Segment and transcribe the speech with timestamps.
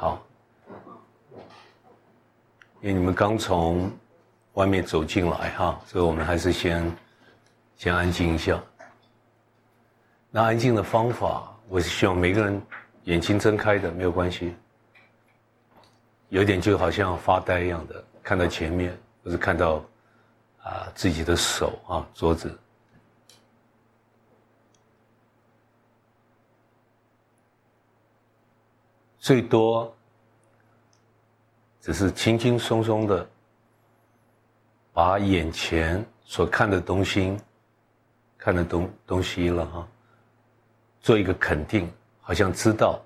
[0.00, 0.18] 好，
[2.80, 3.92] 因为你们刚从
[4.54, 6.90] 外面走进来哈，所以我们还是先
[7.76, 8.58] 先安静一下。
[10.30, 12.62] 那安静的方法，我是希望每个人
[13.04, 14.54] 眼睛睁开的，没有关系。
[16.30, 19.84] 有点就好像发呆一样的，看到前面，或是看到
[20.62, 22.58] 啊自己的手啊桌子。
[29.22, 29.94] 最多
[31.80, 33.28] 只是轻轻松松的
[34.92, 37.36] 把眼前所看的东西、
[38.36, 39.88] 看的东东西了哈，
[41.00, 41.90] 做一个肯定，
[42.20, 43.00] 好像知道，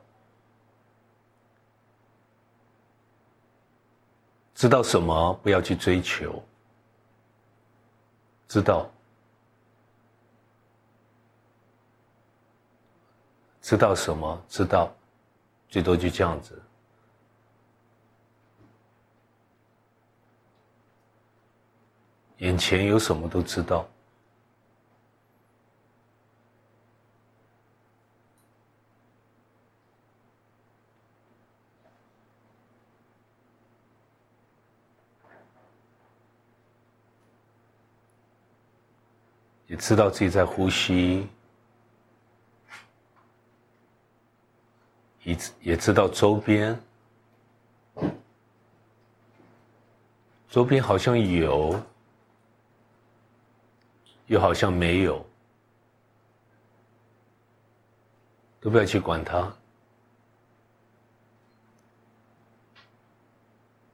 [4.55, 6.43] 知道什么不要去追求，
[8.49, 8.91] 知道，
[13.63, 14.93] 知道什么知道。
[15.69, 16.61] 最多就这样子，
[22.45, 23.89] 眼前有什么都知道，
[39.67, 41.27] 也知道自己在呼吸。
[45.23, 46.79] 也也知道周边，
[50.51, 51.83] 周边好像有，
[54.27, 55.25] 又好像没有，
[58.61, 59.53] 都不要去管它，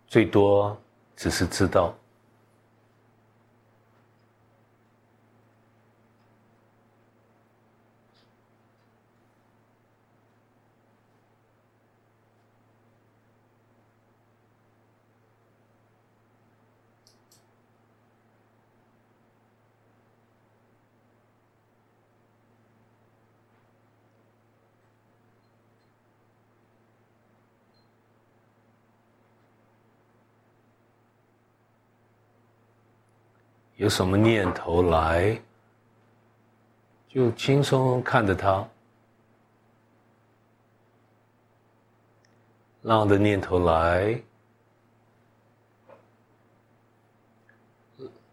[0.07, 0.81] 最多
[1.17, 1.95] 只是知道。
[33.81, 35.41] 有什么念头来，
[37.09, 38.69] 就轻松看着它，
[42.83, 44.23] 让的念头来，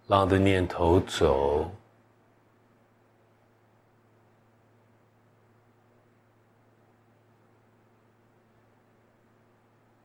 [0.06, 1.72] 让的念头走，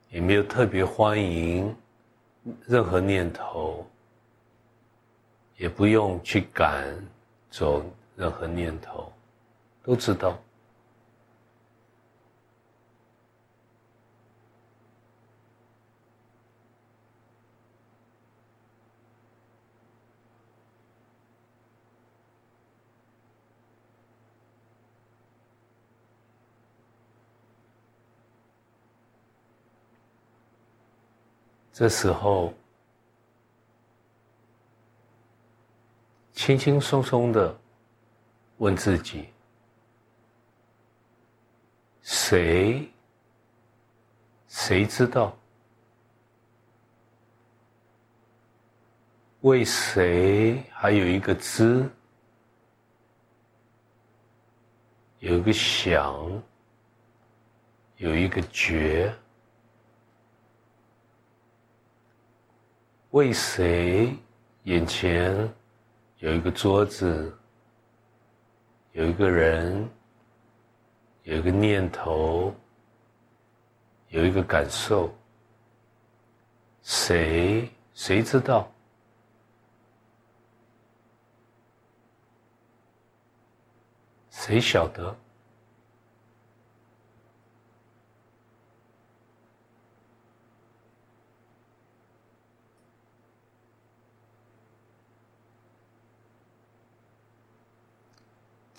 [0.08, 1.76] 也没有特别欢迎
[2.64, 3.84] 任何念头。
[5.62, 6.92] 也不用去赶
[7.48, 7.84] 走
[8.16, 9.12] 任何念头，
[9.84, 10.36] 都知道。
[31.72, 32.52] 这时候。
[36.32, 37.56] 轻轻松松的
[38.56, 39.28] 问自己：
[42.02, 42.90] 谁？
[44.48, 45.36] 谁知道？
[49.42, 51.88] 为谁还有一个知？
[55.18, 56.42] 有一个想？
[57.96, 59.14] 有一个觉？
[63.10, 64.16] 为谁
[64.64, 65.52] 眼前？
[66.22, 67.36] 有一个桌子，
[68.92, 69.90] 有一个人，
[71.24, 72.54] 有一个念头，
[74.10, 75.12] 有一个感受，
[76.84, 78.70] 谁谁知道？
[84.30, 85.16] 谁晓得？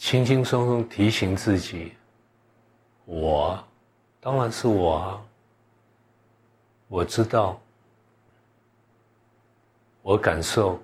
[0.05, 1.93] 轻轻松松提醒自己
[3.07, 3.57] ：“我，
[4.19, 5.25] 当然是我啊！
[6.89, 7.57] 我知道，
[10.01, 10.77] 我感受，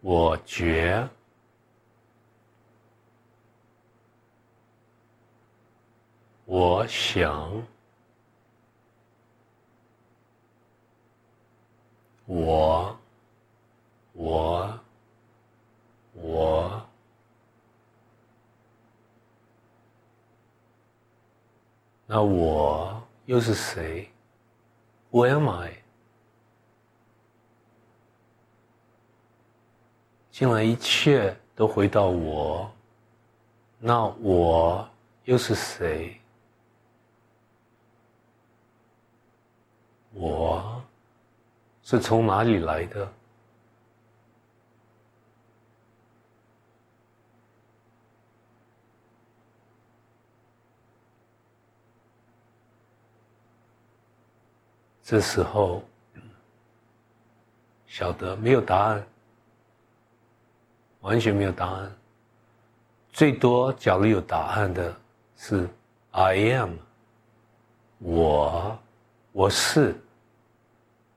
[0.00, 1.08] 我觉，
[6.44, 7.50] 我想，
[12.26, 12.96] 我，
[14.12, 14.80] 我。”
[16.20, 16.86] 我，
[22.06, 24.10] 那我又是谁
[25.10, 25.76] ？Where am I？
[30.30, 32.70] 进来一切都回到我，
[33.78, 34.88] 那我
[35.24, 36.18] 又是谁？
[40.12, 40.82] 我
[41.82, 43.12] 是从哪里来的？
[55.10, 55.82] 这时候
[57.88, 59.04] 晓得没有答案。
[61.00, 61.92] 完全没有答案。
[63.12, 64.94] 最多，假如有答案的
[65.36, 65.68] 是
[66.12, 66.76] “I am”，
[67.98, 68.78] 我，
[69.32, 70.00] 我是，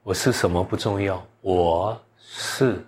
[0.01, 2.83] 我是什么不重要，我是，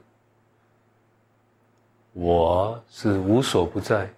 [2.14, 4.12] 我是无所不在，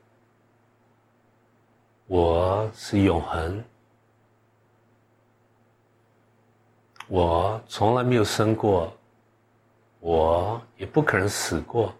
[2.05, 3.61] 我是永恒，
[7.07, 8.92] 我从来没有生过，
[10.00, 11.94] 我也不可能死过。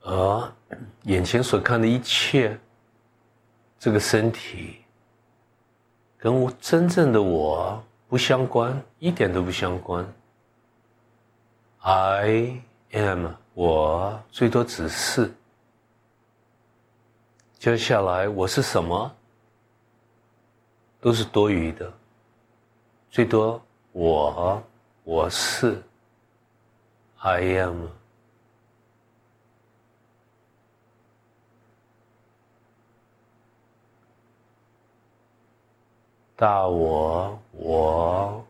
[0.00, 0.52] 而
[1.04, 2.58] 眼前所看的一切，
[3.78, 4.78] 这个身体，
[6.18, 10.06] 跟真正的我不相关，一点都不相关。
[11.80, 12.60] I
[12.92, 15.32] am，我最多只是。
[17.58, 19.10] 接下来我是什么，
[21.04, 21.92] 都是多余的。
[23.10, 23.60] 最多
[23.92, 24.62] 我，
[25.04, 25.82] 我是。
[27.18, 27.88] I am。
[36.34, 38.42] 大我，我；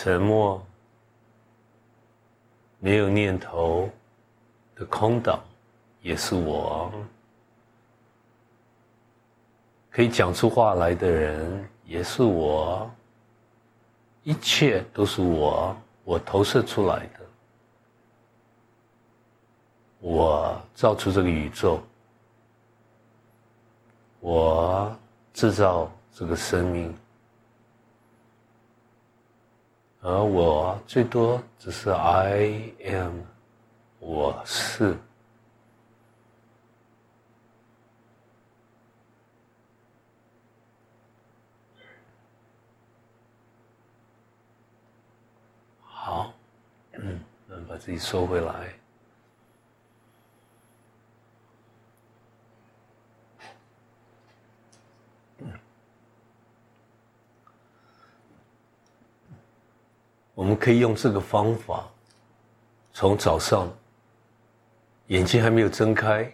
[0.00, 0.64] 沉默，
[2.78, 3.90] 没有念头
[4.76, 5.42] 的空岛，
[6.00, 6.88] 也是我；
[9.90, 12.88] 可以讲出话来的人，也是我。
[14.22, 17.20] 一切都是我，我投射出来的，
[19.98, 21.82] 我造出这个宇宙，
[24.20, 24.96] 我
[25.34, 26.96] 制造这个生命。
[30.08, 33.20] 而我最多只是 I am，
[34.00, 34.96] 我是。
[45.82, 46.32] 好，
[46.92, 48.72] 嗯，能把自己收回来。
[60.38, 61.84] 我们可以用这个方法，
[62.92, 63.68] 从早上
[65.08, 66.32] 眼睛还没有睁开，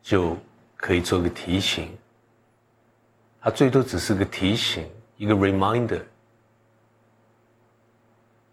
[0.00, 0.36] 就
[0.76, 1.90] 可以做个提醒。
[3.40, 6.00] 它最多只是个提醒，一个 reminder。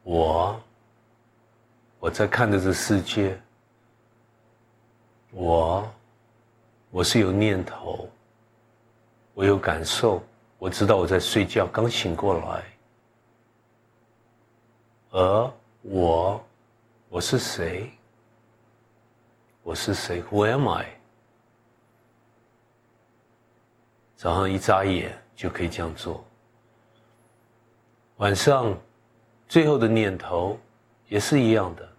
[0.02, 0.60] 我，
[2.00, 3.40] 我在看着这世界。
[5.30, 5.88] 我，
[6.90, 8.10] 我是有念头，
[9.36, 10.24] 我有感受，
[10.58, 12.64] 我知道我在睡觉，刚醒过来。
[15.12, 16.42] 而我，
[17.10, 17.92] 我是谁？
[19.62, 20.88] 我是谁？Who am I？
[24.16, 26.24] 早上一眨眼就可以这样做。
[28.18, 28.74] 晚上，
[29.50, 30.58] 最后的念头
[31.10, 31.90] 也是一样的，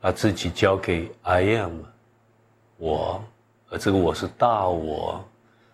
[0.00, 1.80] 把自己交给 I am，
[2.76, 3.24] 我，
[3.70, 5.24] 而这个我是大我，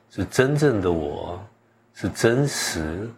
[0.08, 1.38] 是真正的我，
[1.92, 3.10] 是真实，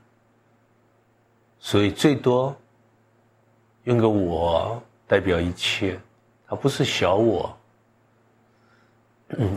[1.60, 2.56] 所以最多。
[3.84, 5.98] 用个我代表一切，
[6.46, 7.56] 它不是小我。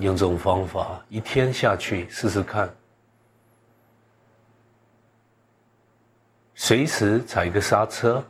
[0.01, 2.71] 用这种方法，一天下去试试看，
[6.53, 8.23] 随时踩一个刹车，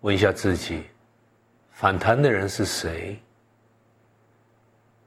[0.00, 0.84] 问一下自己：
[1.70, 3.20] 反弹的人是谁？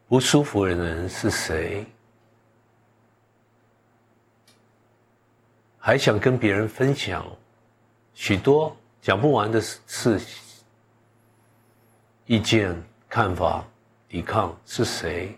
[0.07, 1.85] 不舒服的人是谁？
[5.79, 7.25] 还想跟别人分享
[8.13, 10.19] 许多讲不完的事、
[12.25, 12.75] 意见、
[13.07, 13.65] 看法？
[14.07, 15.37] 抵抗是谁？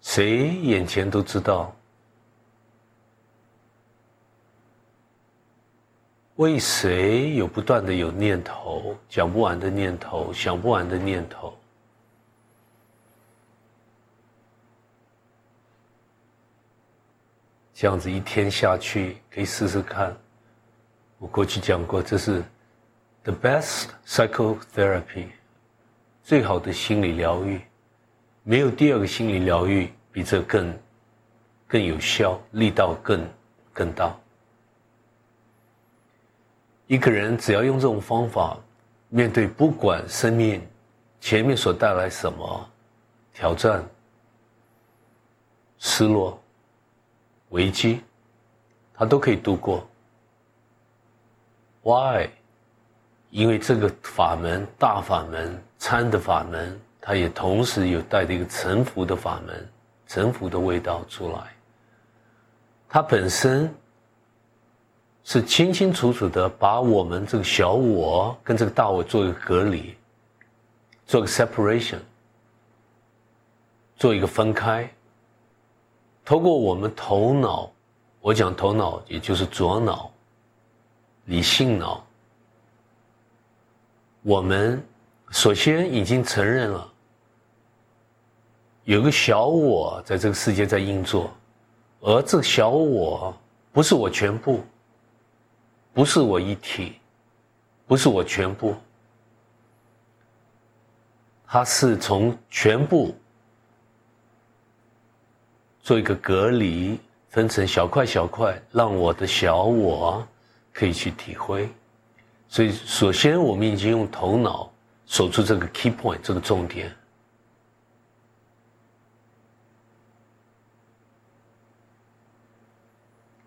[0.00, 1.74] 谁眼前都知道？
[6.36, 11.56] 为谁有不断的有念头，讲不完的念头，想不完的念头？
[17.78, 20.16] 这样子一天下去，可以试试看。
[21.18, 22.42] 我过去讲过，这是。
[23.22, 25.26] The best psychotherapy，
[26.22, 27.60] 最好的心理疗愈，
[28.44, 30.74] 没有第二个心理疗愈比这更
[31.66, 33.28] 更有效，力道更
[33.74, 34.16] 更大。
[36.86, 38.56] 一个人只要用这种方法，
[39.10, 40.66] 面对不管生命
[41.20, 42.70] 前面所带来什么
[43.34, 43.84] 挑战、
[45.78, 46.40] 失落、
[47.50, 48.00] 危机，
[48.94, 49.86] 他都可以度过。
[51.82, 52.28] Why？
[53.30, 59.68] 因为这个法门大法门参的法门，它也同时有带着一个沉浮的法门，
[60.06, 61.38] 沉浮的味道出来。
[62.88, 63.72] 它本身
[65.22, 69.94] 是清清楚楚的把我们这个小我跟这个大我做一个隔离，
[71.04, 71.98] 做个 separation，
[73.96, 74.90] 做一个分开。
[76.26, 77.70] 透过我们头脑，
[78.20, 80.10] 我讲头脑也就是左脑，
[81.26, 82.04] 理性脑。
[84.22, 84.84] 我们
[85.30, 86.92] 首先已经承认了，
[88.82, 91.30] 有个小我在这个世界在运作，
[92.00, 93.32] 而这个小我
[93.72, 94.64] 不是我全部，
[95.94, 96.98] 不是我一体，
[97.86, 98.74] 不是我全部，
[101.46, 103.14] 它是从全部
[105.86, 110.26] 做一个隔离，分成小块小块，让我的小我
[110.72, 111.68] 可以去体会。
[112.48, 114.68] 所以，首先我们已经用头脑
[115.06, 116.92] 守住这个 key point 这个重点，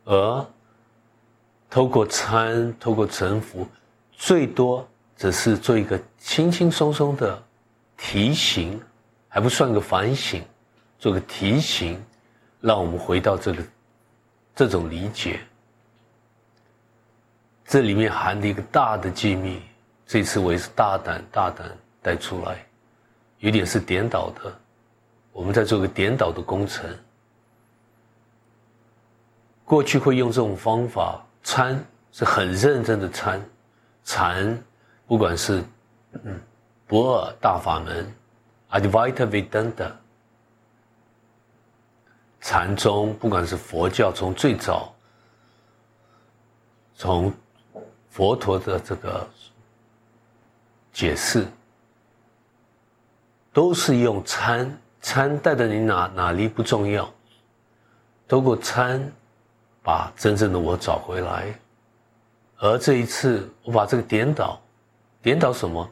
[0.06, 0.46] 而
[1.70, 3.68] 透过参，透过沉浮，
[4.14, 7.44] 最多只是做一个轻轻松松的
[7.98, 8.82] 提醒，
[9.28, 10.42] 还不算个反省，
[10.98, 12.02] 做个提醒，
[12.62, 13.64] 让我们回到这个
[14.56, 15.40] 这种理解。
[17.66, 19.62] 这里面含的一个大的机密，
[20.06, 21.70] 这次我也是大胆大胆
[22.02, 22.66] 带出来，
[23.38, 24.52] 有点是颠倒的，
[25.32, 26.90] 我们在做个颠倒的工程。
[29.64, 31.80] 过去会用这种方法参，
[32.12, 33.40] 是很认真的参，
[34.04, 34.60] 禅，
[35.06, 35.64] 不管是
[36.24, 36.42] 嗯，
[36.88, 38.12] 博尔大法门
[38.72, 39.92] ，Advaita Vedanta，
[42.42, 44.94] 禅宗，不管是佛教，从最早，
[46.96, 47.32] 从
[48.10, 49.28] 佛陀的这个
[50.92, 51.46] 解释，
[53.52, 57.10] 都是用参参带的你哪哪里不重要，
[58.28, 59.12] 透过参
[59.84, 61.54] 把真正的我找回来。
[62.58, 64.60] 而这一次，我把这个颠倒，
[65.22, 65.90] 颠倒什么？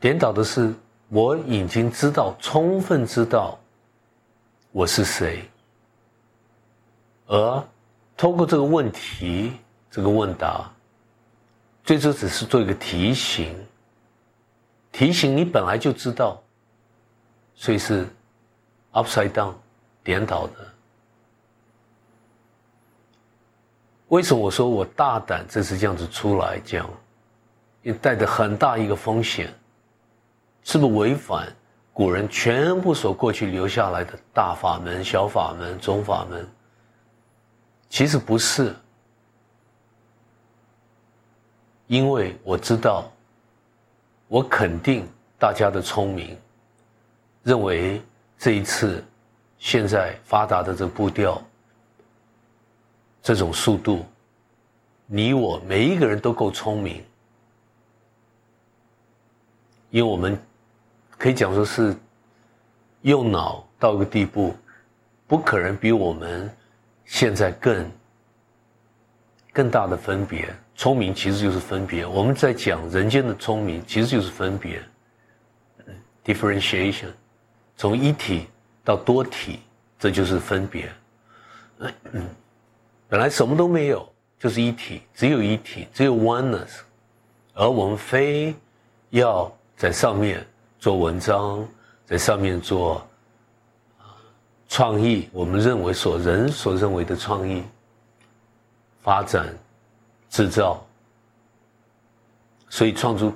[0.00, 0.74] 颠倒的是
[1.08, 3.58] 我已经知道，充分知道
[4.72, 5.48] 我是谁，
[7.26, 7.64] 而。
[8.14, 9.52] 通过这个问题，
[9.90, 10.70] 这个问答，
[11.82, 13.52] 最终只是做一个提醒。
[14.92, 16.40] 提醒你本来就知道，
[17.54, 18.06] 所以是
[18.92, 19.54] upside down，
[20.04, 20.54] 颠倒的。
[24.08, 26.88] 为什么我说我大胆这次这样子出来讲，
[27.82, 29.52] 也带着很大一个风险，
[30.62, 31.52] 是不是违反
[31.92, 36.48] 古人全部所过去留下来的大法门、小法门、中法门？
[37.90, 38.74] 其实不是，
[41.86, 43.04] 因为我知道，
[44.26, 45.06] 我肯定
[45.38, 46.34] 大家的聪明，
[47.42, 48.00] 认为
[48.38, 49.04] 这一次
[49.58, 51.42] 现在发达的这步调，
[53.22, 54.06] 这种速度，
[55.04, 57.04] 你我每一个人都够聪明，
[59.90, 60.40] 因为我们
[61.22, 61.94] 可以讲说是
[63.02, 64.56] 用脑到一个地步，
[65.28, 66.50] 不可能比我们。
[67.04, 67.90] 现在更
[69.52, 72.04] 更大的分别，聪明其实就是分别。
[72.04, 74.82] 我们在讲人间的聪明，其实就是分别
[76.24, 77.10] ，differentiation，
[77.76, 78.48] 从一体
[78.82, 79.60] 到多体，
[80.00, 80.90] 这就是分别。
[83.08, 86.80] 本来什么都没有，就是一体，只有一体，只有 oneness，
[87.54, 88.52] 而我们非
[89.10, 90.44] 要在上面
[90.82, 91.64] 做文章，
[92.04, 93.06] 在上面做
[94.68, 97.62] 创意，我们认为所人所认为的创意
[99.00, 99.54] 发展。
[100.28, 100.82] 制造，
[102.70, 103.30] 所以创出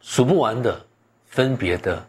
[0.00, 0.80] 数不完的
[1.26, 2.00] 分别的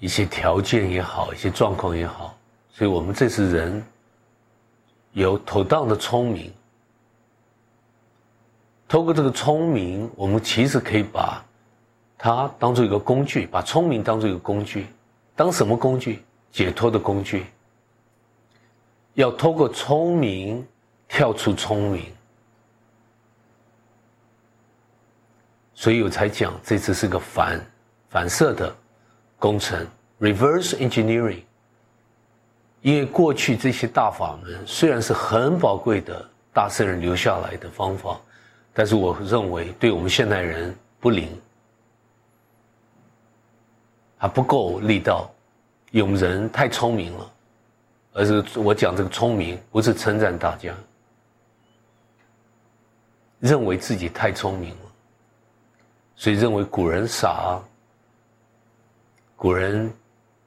[0.00, 2.36] 一些条件也好，一些状况也好，
[2.72, 3.82] 所以我们这次人
[5.12, 6.52] 有妥当的聪明，
[8.88, 11.42] 透过这个聪明，我们其实可以把
[12.18, 14.88] 它当做一个工具，把聪明当做一个工具，
[15.34, 16.22] 当什么工具？
[16.50, 17.46] 解脱的工具。
[19.14, 20.66] 要透过聪明。
[21.10, 22.04] 跳出聪明，
[25.72, 27.66] 所以我才讲这次是个反
[28.10, 28.76] 反射的
[29.38, 29.86] 工程
[30.20, 31.40] （reverse engineering）。
[32.82, 38.20] 因为过去这些大法门虽然是很宝贵的大圣人留下来的方法，
[38.74, 41.26] 但是我认为对我们现代人不灵，
[44.18, 45.30] 还不够力道，
[45.92, 47.30] 有人太聪明了。
[48.12, 50.74] 而是我讲这个聪明，不是称赞大家。
[53.38, 54.92] 认为自己太聪明了，
[56.16, 57.60] 所以认为古人傻，
[59.36, 59.90] 古人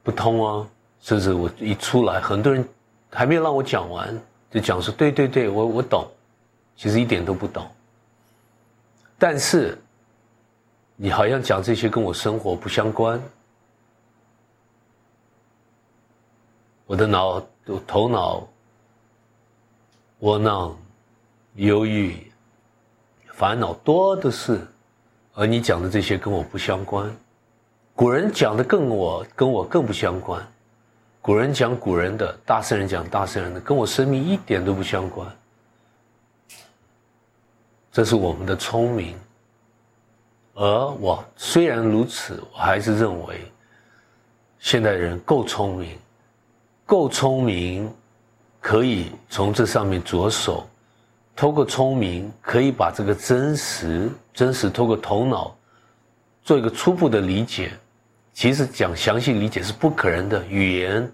[0.04, 0.68] 不通啊。
[1.00, 2.64] 甚至我一出来，很多人
[3.10, 6.08] 还没有让我讲完，就讲说：“对对对，我我懂。”
[6.78, 7.68] 其实一点都不懂。
[9.18, 9.76] 但是
[10.96, 13.20] 你好像讲这些跟我生活不相关，
[16.92, 17.42] 我的脑
[17.88, 18.46] 头脑
[20.20, 20.78] 窝囊、
[21.56, 22.30] 忧郁。
[23.32, 24.60] 烦恼多的是，
[25.34, 27.10] 而你讲的这些跟我不相关。
[27.96, 30.46] 古人讲的更我跟我更不相关。
[31.22, 35.26] 古人讲古人的，大圣人讲大圣人的，跟我生命一点都不相关。
[37.90, 39.18] 这是我们的聪明。
[40.56, 43.50] 而我虽然如此，我还是认为
[44.60, 45.98] 现代人够聪明，
[46.92, 47.90] 够聪明，
[48.60, 50.68] 可以从这上面着手。
[51.38, 55.56] 透过聪明，可以把这个真实、真实透过头脑
[56.44, 57.72] 做一个初步的理解。
[58.34, 61.10] 其实讲详细理解是不可能的，语言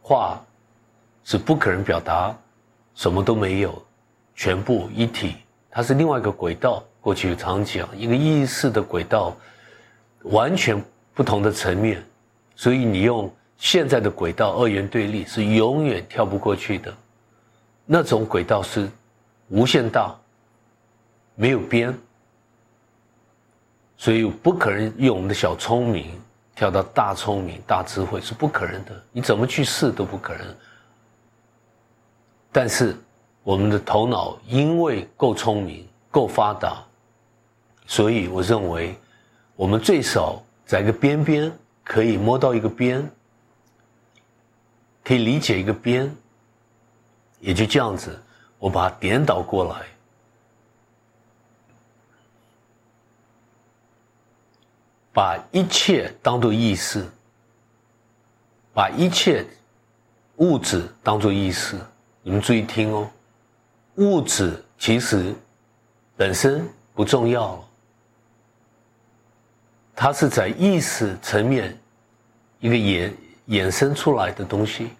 [0.00, 0.42] 话
[1.24, 2.34] 是不可能表达，
[2.94, 3.82] 什么都没有，
[4.34, 5.34] 全部一体，
[5.70, 6.82] 它是另外一个轨道。
[7.02, 9.36] 过去常讲一个意识的轨道，
[10.22, 10.82] 完全
[11.12, 12.02] 不同的层面，
[12.54, 16.94] 所以你用现在的轨道二元对立是永远跳不过去的，
[17.84, 18.90] 那种轨道是。
[19.48, 20.12] 无限大，
[21.36, 21.96] 没有边，
[23.96, 26.20] 所以不可能用我们的小聪明
[26.56, 29.04] 跳到大聪明、大智慧是不可能的。
[29.12, 30.44] 你怎么去试都不可能。
[32.50, 32.96] 但是
[33.44, 36.82] 我们的头脑因为够聪明、够发达，
[37.86, 38.98] 所以我认为
[39.54, 41.52] 我们最少在一个边边
[41.84, 43.08] 可以摸到一个边，
[45.06, 46.12] 可以理解一个边，
[47.38, 48.20] 也就这样子。
[48.58, 49.86] 我把它颠倒过来，
[55.12, 57.06] 把一切当做意识，
[58.74, 59.46] 把一切
[60.38, 61.78] 物质当做意识。
[62.22, 63.08] 你们注意听哦，
[63.94, 65.32] 物质其实
[66.16, 67.68] 本身不重要了，
[69.94, 71.78] 它是在意识层面
[72.58, 73.12] 一个衍
[73.48, 74.90] 衍生出来的东西，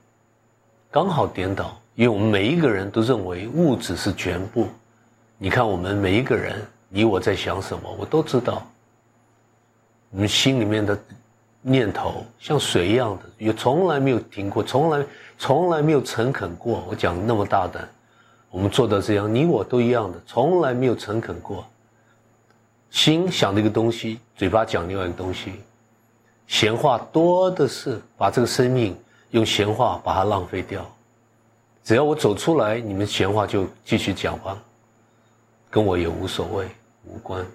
[0.91, 1.77] 刚好颠倒。
[1.95, 4.69] 因为我们每一个人都认为物质是全部，
[5.39, 8.63] 你看我们每一个人，你我在想什么，我都知道。
[10.11, 10.99] 我们心里面的
[11.63, 15.05] 念头像水一样的，也从来没有停过，从来
[15.39, 16.85] 从来没有诚恳过。
[16.87, 17.89] 我讲那么大胆，
[18.51, 21.67] 我们做到这样，你我都一样的，从来没有诚恳过。
[22.91, 25.55] 心想的一个东西，嘴巴讲另外一个东西，
[26.47, 28.97] 闲话多的是，把这个生命
[29.31, 30.85] 用闲话把它浪费掉。
[31.83, 34.57] 只要我走出来，你们闲话就继续讲吧，
[35.71, 36.69] 跟我也无所谓，
[37.05, 37.47] 无关。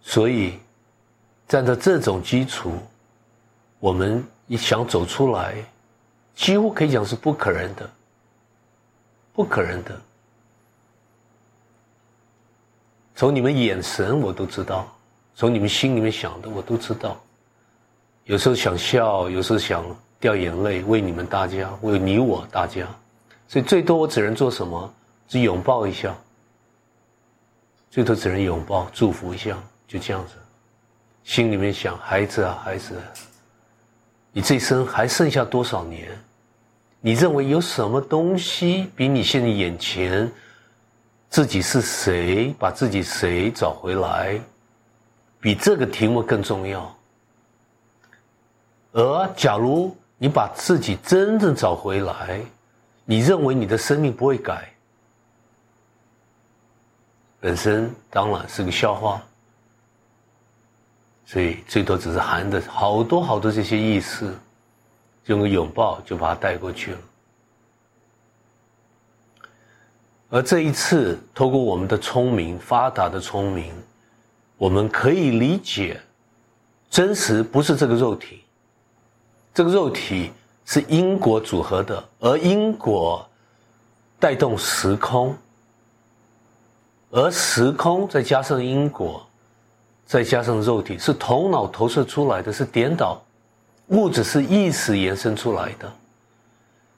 [0.00, 0.58] 所以，
[1.48, 2.72] 站在这种基础，
[3.78, 5.56] 我们一想走出来，
[6.34, 7.90] 几乎可以讲是不可能的，
[9.32, 10.00] 不可能的。
[13.16, 14.86] 从你们眼神我都知道，
[15.34, 17.18] 从你们心里面想的我都知道。
[18.24, 19.82] 有时候想笑，有时候想
[20.20, 22.86] 掉眼泪，为你们大家，为你我大家，
[23.48, 24.92] 所以最多我只能做什么？
[25.26, 26.14] 只拥抱一下，
[27.90, 30.34] 最多只能拥抱，祝福一下，就这样子。
[31.24, 33.00] 心里面想：孩子啊，孩子，
[34.30, 36.06] 你这一生还剩下多少年？
[37.00, 40.30] 你认为有什么东西比你现在眼前
[41.28, 44.40] 自己是谁，把自己谁找回来，
[45.40, 46.96] 比这个题目更重要？
[48.92, 52.40] 而假如你把自己真正找回来，
[53.04, 54.72] 你认为你的生命不会改，
[57.38, 59.22] 本身当然是个笑话。
[61.26, 64.34] 所以最多只是含着好多好多这些意思，
[65.26, 66.98] 用个拥抱就把它带过去了。
[70.36, 73.72] 而这一次，透过我们的聪明、发达的聪明，
[74.58, 75.98] 我们可以理解，
[76.90, 78.42] 真实不是这个肉体。
[79.54, 80.30] 这个肉体
[80.66, 83.26] 是因果组合的，而因果
[84.18, 85.34] 带动时空，
[87.10, 89.26] 而时空再加上因果，
[90.04, 93.18] 再加上肉体，是头脑投射出来的，是颠倒。
[93.86, 95.90] 物质是意识延伸出来的，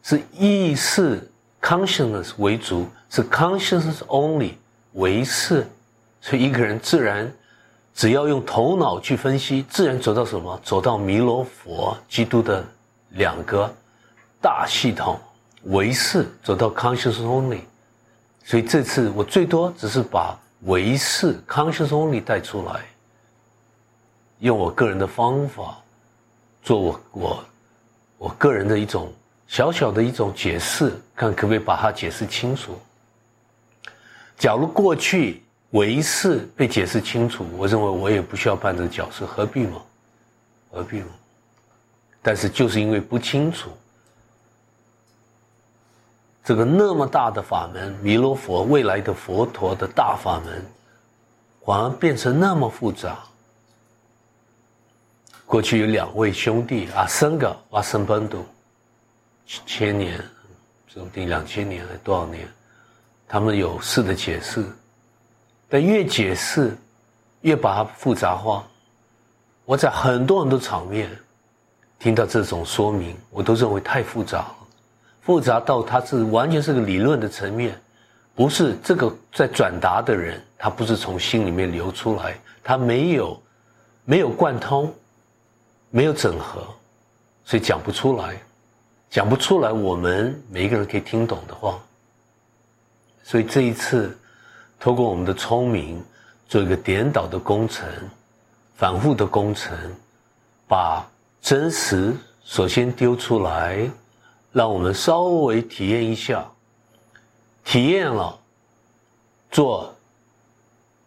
[0.02, 4.52] 是意识 （consciousness） 为主，是 consciousness only
[4.92, 5.66] 为是，
[6.20, 7.32] 所以一个人自然。
[7.94, 10.60] 只要用头脑去分析，自然走到什么？
[10.62, 12.64] 走到弥罗佛、基督的
[13.10, 13.68] 两个
[14.40, 15.18] 大系统
[15.64, 17.62] 唯识，走到 Consciousness only。
[18.44, 22.86] 所以这次我最多只是把唯识 conscious only 带出来，
[24.38, 25.76] 用我个人的方法
[26.62, 27.44] 做我我
[28.16, 29.12] 我个人的一种
[29.48, 32.78] 小小的一种解释，看可不可以把它解释清楚。
[34.38, 35.42] 假如过去。
[35.72, 39.82] 为是被解释清楚，我认为我也不需要扮这个角色，何必嘛？
[40.70, 41.08] 何必嘛？
[42.22, 43.68] 但是就是因为不清楚，
[46.42, 50.64] 这个那么大的法门，弥勒佛未来的佛陀的大法门，
[51.66, 53.18] 反而变成那么复杂。
[55.44, 58.42] 过去有两位兄弟啊，三个阿僧班都，
[59.66, 60.22] 千年，
[60.86, 62.46] 说不定两千年还多少年，
[63.26, 64.62] 他们有事的解释。
[65.68, 66.76] 但越解释，
[67.40, 68.66] 越把它复杂化。
[69.64, 71.10] 我在很多很多场面
[71.98, 74.56] 听到这种说明，我都认为太复杂了，
[75.22, 77.78] 复杂到它是完全是个理论的层面，
[78.34, 83.42] 不是这个在转达的人，他不是从心里面流出来，他没有
[84.04, 84.94] 没有贯通，
[85.90, 86.66] 没有整合，
[87.44, 88.40] 所以讲不出来，
[89.10, 89.72] 讲不出来。
[89.72, 91.78] 我们每一个人可以听懂的话，
[93.22, 94.16] 所以这一次。
[94.80, 96.00] 透过我们的聪明，
[96.48, 97.84] 做一个颠倒的工程，
[98.76, 99.76] 反复的工程，
[100.68, 101.04] 把
[101.42, 103.90] 真实首先丢出来，
[104.52, 106.46] 让我们稍微体验一下。
[107.64, 108.38] 体验了，
[109.50, 109.92] 做，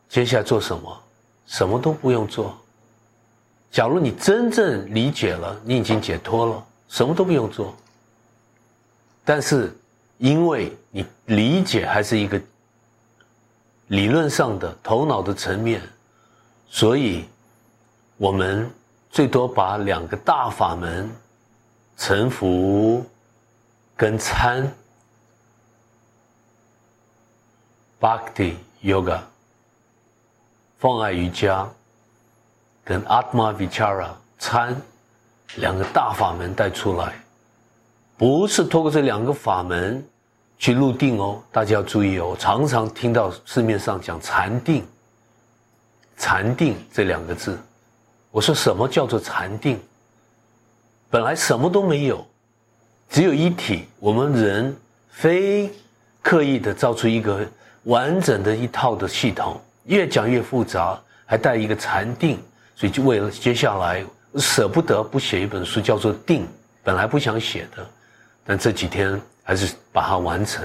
[0.10, 1.02] 接下来做什么？
[1.48, 2.58] 什么都不用做。
[3.72, 7.74] 假如你真正理解了，你已经解脱了，什么都不用做。
[9.26, 9.76] 但是，
[10.18, 12.42] 因为你理解还是一个。
[13.88, 15.82] 理论上的头脑的层面，
[16.70, 17.26] 所以，
[18.16, 18.72] 我们
[19.10, 21.12] 最多把两个大法门，
[21.98, 23.06] 臣服
[23.98, 24.66] 跟参
[28.00, 29.20] ，Bhakti Yoga，
[30.78, 31.68] 放爱瑜伽，
[32.86, 34.82] 跟 Atma Vichara 参
[35.58, 37.22] 两个大法门带出来，
[38.22, 40.06] 不是通过这两个法门。
[40.60, 42.36] 去入定哦，大家要注意哦。
[42.38, 44.86] 常常听到市面上讲禅定，
[46.18, 47.58] 禅定这两个字，
[48.30, 49.80] 我说什么叫做禅定？
[51.10, 52.24] 本来什么都没有，
[53.10, 53.88] 只有一体。
[54.00, 54.78] 我们人
[55.10, 55.68] 非
[56.22, 57.44] 刻意的造出一个
[57.86, 62.38] 完整的一套的系统，越讲越复杂，还带一个禅定，
[62.76, 64.06] 所以就为了接下来
[64.36, 66.48] 舍不得不写一本书叫做定，
[66.84, 67.84] 本来不想写的，
[68.44, 69.22] 但这几天。
[69.44, 70.64] 还是把它完成，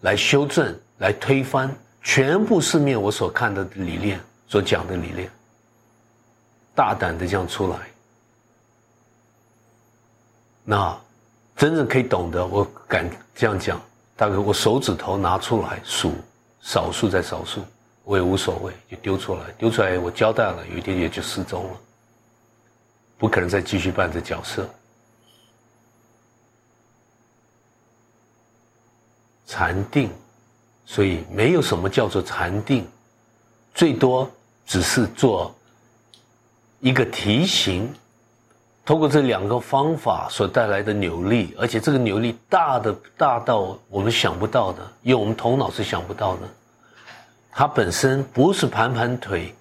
[0.00, 5.30] 来修正、来推翻全部市面我所看到的理念、所讲的理念，
[6.74, 7.78] 大胆的这样出来。
[10.64, 10.98] 那
[11.54, 13.80] 真正可以懂得，我敢这样讲，
[14.16, 16.14] 大概我手指头拿出来数，
[16.60, 17.62] 少数在少数，
[18.04, 21.76] 我也无所谓，就丢出来，丢出来我交代了，有一天也就失踪了，
[23.18, 24.68] 不可能再继续扮这角色。
[29.48, 30.10] 禅定，
[30.84, 32.86] 所以没有什么叫做禅定，
[33.74, 34.30] 最多
[34.66, 35.54] 只是做
[36.80, 37.90] 一个提醒，
[38.84, 46.42] 通过这两个方法所带来的扭力，而且这个扭力大的大到我们想不到的，因为我们头脑是想不到的。
[47.50, 49.54] 它本身不是盘盘腿，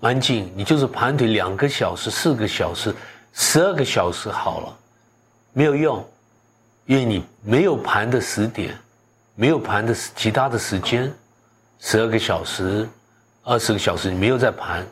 [0.00, 2.94] 安静，你就是盘腿两个小时、四个小时、
[3.34, 4.76] 十二个小时好了，
[5.52, 6.02] 没有用，
[6.86, 8.74] 因为你没有盘的时点，
[9.40, 11.10] 没有盘的其他的时间，
[11.78, 12.86] 十二个小时、
[13.42, 14.86] 二十个小时你没有在盘，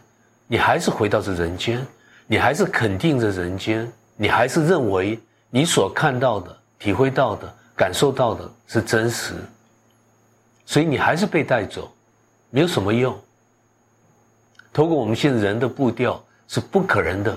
[0.46, 1.86] 你还是回到这人间，
[2.26, 9.34] 你还是肯定着人间，你还是认为你所看到的、体会到的、感受到的是真实，
[10.64, 11.92] 所以你还是被带走。
[12.48, 13.14] 没有什么用。
[14.72, 17.36] 透过我们现在人的步调是不可能的，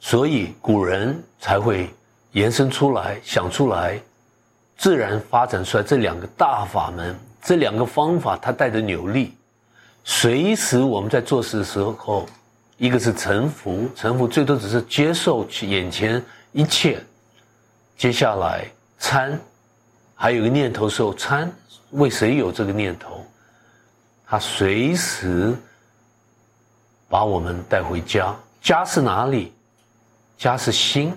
[0.00, 1.88] 所以古人才会
[2.32, 3.98] 延伸出来、想出来，
[4.78, 9.36] 自然发展出来这两个大法门，这两个方法它带着扭力，
[10.04, 12.26] 随时我们在做事的时候，
[12.76, 17.04] 一个是臣服，臣服最多只是接受眼前一切，
[17.96, 18.64] 接下来
[19.00, 19.36] 参，
[20.14, 21.52] 还有一个念头时候参，
[21.90, 23.26] 为谁有这个念头？
[24.24, 25.56] 他随时
[27.08, 29.52] 把我们带回家，家是哪里？
[30.38, 31.12] 家是心。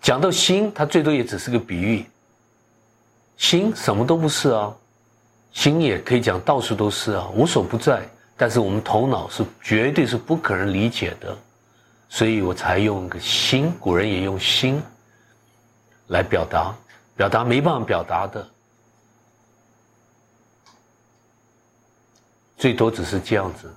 [0.00, 2.04] 讲到心，它最多也只是个比喻。
[3.42, 4.72] 心什么都不是啊，
[5.50, 8.08] 心也可以讲到处都是啊，无所不在。
[8.36, 11.36] 但是我们头脑是绝对是不可能理解的，
[12.08, 13.72] 所以我才用个心。
[13.80, 14.80] 古人也用心
[16.06, 16.72] 来表达，
[17.16, 18.48] 表达没办法表达的。
[22.56, 23.68] 最多只是这样子，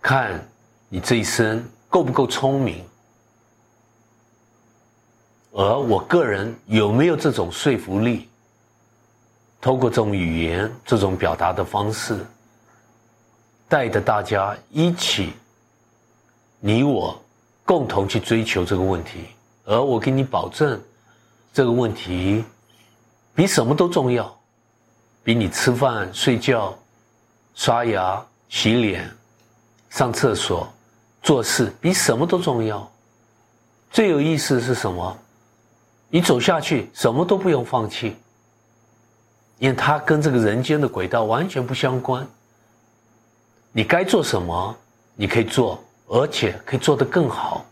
[0.00, 0.42] 看
[0.88, 2.82] 你这一生够不够聪明，
[5.52, 8.28] 而我个人有没有这种说服力，
[9.66, 12.24] 透过这种语言、这种表达的方式，
[13.68, 15.32] 带着大家一起，
[16.60, 17.20] 你我
[17.64, 19.24] 共同去追求这个问题，
[19.64, 20.80] 而我给你保证，
[21.52, 22.44] 这个问题
[23.34, 24.32] 比什么都重要，
[25.24, 26.72] 比你吃饭睡觉。
[27.56, 29.10] 刷牙、洗脸、
[29.90, 30.72] 上厕所、
[31.24, 32.88] 做事，比什么都重要。
[33.90, 35.18] 最有意思的是什么？
[36.08, 38.14] 你走下去，什么都不用放弃，
[39.58, 42.26] 因为它跟这个人间的轨道完全不相关。
[43.72, 44.76] 你该做什么，
[45.14, 47.64] 你可以做，而且可以做得更好。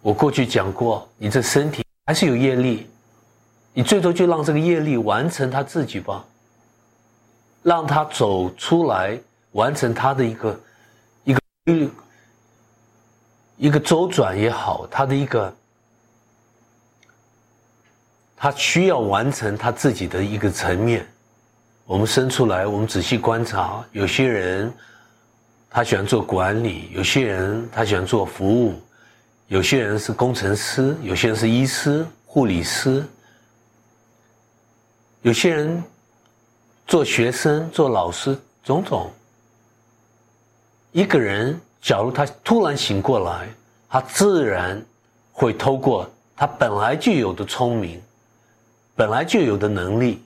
[0.00, 2.88] 我过去讲过，你这身体还是有业力，
[3.72, 6.24] 你最多就让这个业力完成它自己吧。
[7.64, 9.18] 让他走出来，
[9.52, 10.60] 完成他的一个
[11.24, 11.40] 一个
[13.56, 15.52] 一个周转也好，他的一个
[18.38, 21.06] 他需要完成他自己的一个层面。
[21.84, 24.72] 我们生出来，我们仔细观察，有些人
[25.68, 28.80] 他喜欢做管理，有些人他喜欢做服务，
[29.48, 33.04] 有些人是工程师，有些人是医师、护理师，
[35.22, 35.82] 有些人。
[36.90, 39.12] 做学生、做老师，种种。
[40.90, 43.46] 一个人，假如他突然醒过来，
[43.90, 44.82] 他自然
[45.30, 48.00] 会透过他本来就有的聪明，
[48.98, 50.20] 本来就有的能力，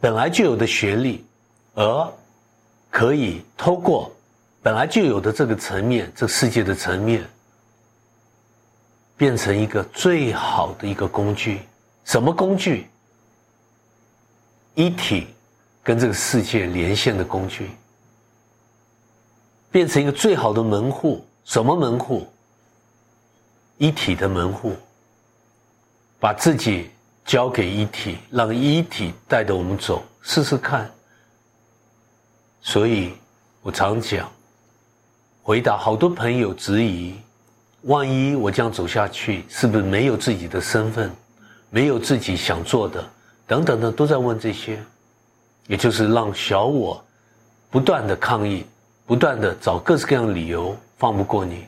[0.00, 1.26] 本来就有的学历，
[1.74, 2.12] 而
[2.88, 4.12] 可以透过
[4.62, 7.28] 本来就有的这个层面，这世界的层面，
[9.16, 11.62] 变成一个最好的一个工具。
[12.04, 12.86] 什么工具？
[14.76, 15.26] 一体
[15.82, 17.72] 跟这个世界连线的工具，
[19.72, 21.26] 变成一个最好的门户。
[21.44, 22.24] 什么门户？
[23.78, 24.76] 一体的门户。
[26.22, 26.88] 把自己
[27.24, 30.88] 交给一体，让一体带着我们走，试试看。
[32.60, 33.14] 所以
[33.60, 34.30] 我常讲，
[35.42, 37.16] 回答好多朋友质疑：
[37.80, 41.10] 万一我这样走下去，是不是没有自己的身份，
[41.70, 43.04] 没有自己想做的？
[43.44, 44.80] 等等的都在问这些，
[45.66, 47.04] 也就是让小我
[47.68, 48.64] 不断的抗议，
[49.06, 51.66] 不断的找各式各样的理由放不过你。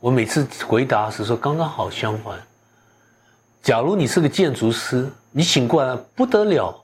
[0.00, 2.36] 我每次回答是说刚刚好相反。
[3.62, 6.74] 假如你是个建筑师，你醒过来不得了，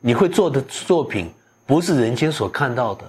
[0.00, 1.30] 你会做的作品
[1.66, 3.04] 不是人间所看到的，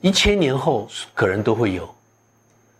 [0.00, 1.92] 一千年后可能都会有。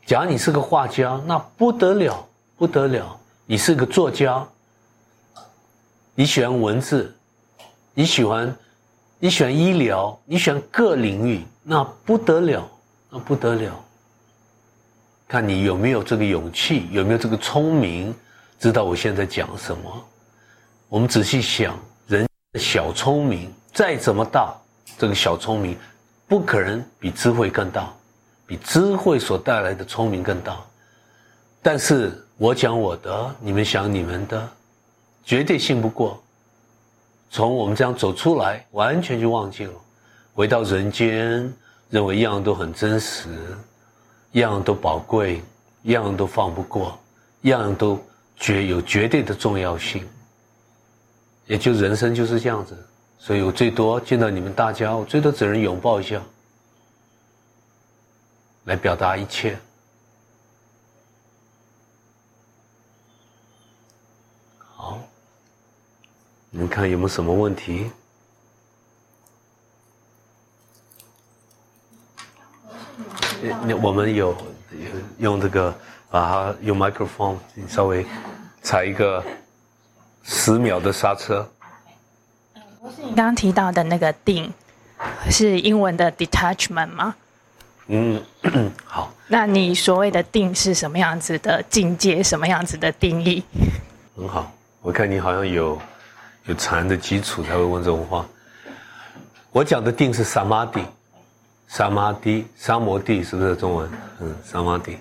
[0.07, 4.47] 假如你是个画家，那不得了，不得了，你是个作家。
[6.15, 7.15] 你喜欢文字，
[7.95, 8.55] 你喜欢，
[9.19, 12.69] 你喜欢医疗，你喜欢各领域，那不得了，
[13.11, 13.85] 那不得了。
[15.27, 18.15] 看你有没有这个勇气，有没有这个聪明，
[18.63, 20.05] 知道我现在讲什么。
[20.89, 22.25] 我们仔细想，人
[22.61, 24.55] 小聪明再怎么大，
[24.97, 25.77] 这个小聪明
[26.29, 27.93] 不可能比智慧更大，
[28.47, 30.61] 比智慧所带来的聪明更大。
[31.61, 34.49] 但是我讲我的，你们想你们的，
[35.25, 36.23] 绝对信不过。
[37.33, 39.73] 从我们这样走出来，完全就忘记了，
[40.35, 41.53] 回到人间，
[41.91, 43.29] 认为样样都很真实，
[44.33, 45.43] 样样都宝贵，
[45.83, 46.97] 样样都放不过，
[47.41, 48.01] 样样都
[48.43, 50.05] 绝有绝对的重要性。
[51.47, 52.77] 也就人生就是这样子，
[53.19, 56.21] 所以我最多见到你们大家，我最多只能拥抱一下，
[58.65, 59.57] 来表达一切。
[64.59, 64.99] 好，
[66.51, 67.91] 你们看有没有什么问题？
[73.83, 74.37] 我们有
[75.19, 75.75] 用这个
[76.11, 78.07] 啊，用麦克风，稍微
[78.63, 79.23] 踩一个。
[80.25, 81.45] 十秒的刹车。
[82.81, 84.49] 不是你刚刚提到的那个定，
[85.29, 87.17] 是英文的 detachment 吗？
[87.89, 88.23] 嗯，
[88.87, 89.13] 好。
[89.27, 92.23] 那你所谓的定是什么样子的境界？
[92.23, 93.43] 什么样子的定义？
[94.15, 94.49] 很好，
[94.81, 95.77] 我看你好像有
[96.45, 98.25] 有禅的基础才会问这种话。
[99.51, 100.87] 我讲的定是萨玛地，
[101.67, 103.91] 萨玛地，沙摩地是不是中文？
[104.21, 104.99] 嗯，萨玛地，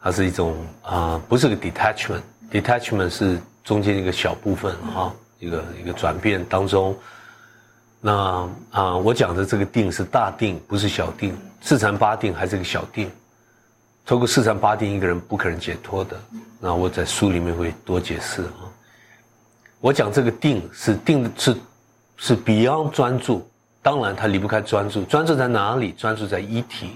[0.00, 1.56] 它是一种啊，不是个
[2.50, 3.40] Detachment 是。
[3.64, 6.94] 中间一个小部分哈，一个一个转变当中，
[7.98, 11.34] 那啊，我讲的这个定是大定，不是小定。
[11.62, 13.10] 四禅八定还是个小定，
[14.04, 16.20] 透过四禅八定，一个人不可能解脱的。
[16.60, 18.68] 那我在书里面会多解释啊。
[19.80, 21.56] 我讲这个定是定是
[22.18, 23.48] 是 beyond 专注，
[23.80, 25.04] 当然它离不开专注。
[25.04, 25.92] 专注在哪里？
[25.92, 26.90] 专注在一体，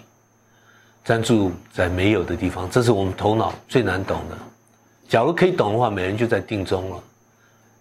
[1.02, 2.68] 专注在没有的地方。
[2.68, 4.36] 这是我们头脑最难懂的。
[5.08, 7.02] 假如可以懂的话，每人就在定中了。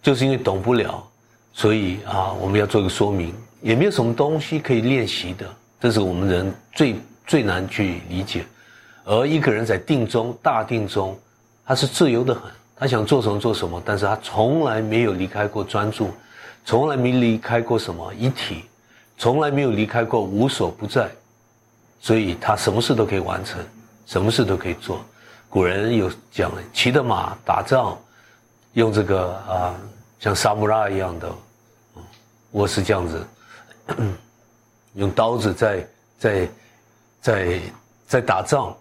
[0.01, 1.05] 就是因为懂不了，
[1.51, 3.33] 所以啊，我们要做一个说明。
[3.61, 5.45] 也没有什么东西可以练习的，
[5.79, 8.45] 这是我们人最最难去理解。
[9.03, 11.17] 而一个人在定中、大定中，
[11.65, 12.43] 他是自由的很，
[12.75, 16.11] 他想做什么做什么，但是他从来没有离开过专注，
[16.63, 18.63] 从来没离开过什么一体，
[19.17, 21.09] 从来没有离开过无所不在，
[21.99, 23.59] 所以他什么事都可以完成，
[24.05, 25.03] 什么事都可以做。
[25.49, 27.97] 古人有讲，骑的马打仗，
[28.73, 29.75] 用这个啊，
[30.19, 31.31] 像沙姆拉一样的，
[32.51, 33.25] 我是这样子，
[34.95, 35.87] 用刀子在
[36.19, 36.49] 在
[37.21, 37.59] 在
[38.07, 38.75] 在打仗，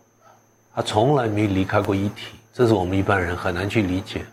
[0.74, 4.24] 他从来没离开过一体，这是我们一般人很难去理解。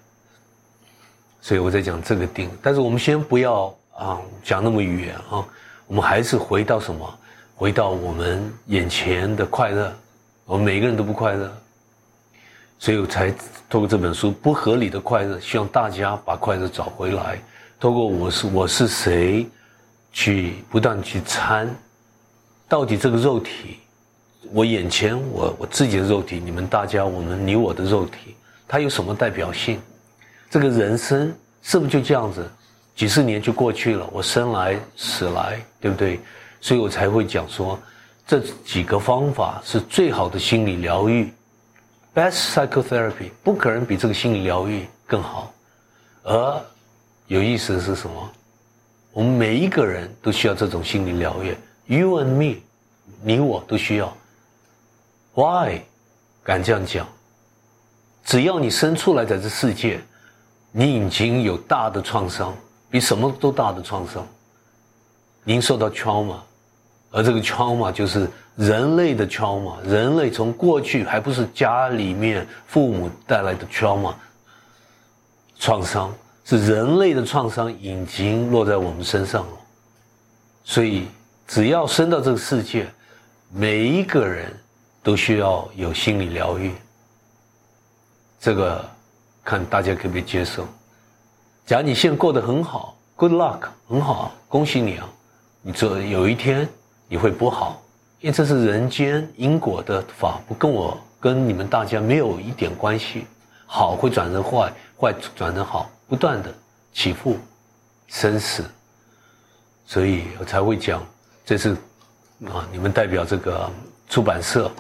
[1.40, 5.46] 所以我在讲这个定，但是我们先不要啊讲那么远啊，
[5.86, 7.20] 我们还是回到什么？
[7.56, 9.94] 回到我们眼前的快乐，
[10.46, 11.58] 我们每个人都不快乐。
[12.84, 13.34] 所以我才
[13.70, 17.42] 透过这本书《不合理的快乐》，希望大家把快乐找回来。
[17.80, 19.48] 透过我是我是谁，
[20.12, 21.74] 去不断去参，
[22.68, 23.78] 到底这个肉体，
[24.52, 28.36] 我眼前我我自己的肉体，你们大家我们你我的肉体，
[28.68, 29.80] 它有什么代表性？
[30.50, 32.46] 这个人生是不是就这样子？
[32.98, 36.20] 几十年就过去了，我生来死来，对不对？
[36.60, 37.80] 所以我才会讲说，
[38.28, 41.32] 这几个方法是最好的心理疗愈。
[42.14, 45.52] Best psychotherapy 不可能比这个心理疗愈更好，
[46.22, 46.62] 而
[47.28, 48.30] 有意思的是什么？
[49.12, 51.56] 我们每一个人都需要这种心理疗愈。
[51.86, 52.62] You and me，
[53.22, 54.16] 你我都需要。
[55.34, 55.82] Why？
[56.44, 57.08] 敢这样讲？
[58.24, 60.00] 只要你生出来在这世界，
[60.72, 62.56] 你已经有大的创伤，
[62.90, 64.28] 比什么都大的创伤。
[65.44, 66.38] 您受到 trauma，
[67.14, 68.28] 而这个 trauma 就是。
[68.56, 74.14] 人类的 trauma，人类从过去还不是家里面父母带来的 trauma
[75.58, 76.14] 创伤，
[76.46, 79.54] 是人类的创伤已经落在我们身上了。
[80.64, 81.08] 所以，
[81.48, 82.86] 只要生到这个世界，
[83.52, 84.54] 每一个人
[85.02, 86.72] 都需要有心理疗愈。
[88.40, 88.88] 这个
[89.44, 90.68] 看大家可不可以接受。
[91.66, 95.10] 假如你现在过得很好，good luck，很好，恭喜你啊！
[95.64, 96.70] 你这有一天
[97.14, 97.80] 你会不好。
[98.22, 103.28] 因为这是人间因果的法，不跟我跟你们大家没有一点关系。
[103.68, 106.52] 好会转成坏，坏转成好，不断的
[106.92, 107.38] 起伏，
[108.08, 108.64] 生死。
[109.86, 111.06] 所以我才会讲，
[111.46, 111.74] 这是
[112.46, 113.70] 啊，你们代表这个
[114.10, 114.72] 出版社，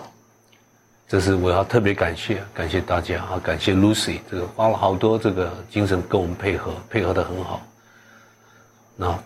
[1.07, 7.61] 这是我要特别感谢，感谢大家啊，感谢 Lucy，这个花了好多这个精神跟我们配合，配合的很好。
[8.95, 9.19] 那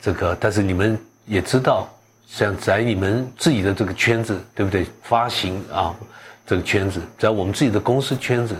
[0.00, 1.88] 这个，但是你们也知道。
[2.26, 4.86] 像在你们自己的这个圈子，对不对？
[5.02, 5.94] 发行啊，
[6.44, 8.54] 这个圈子，在我们自己的公司圈子，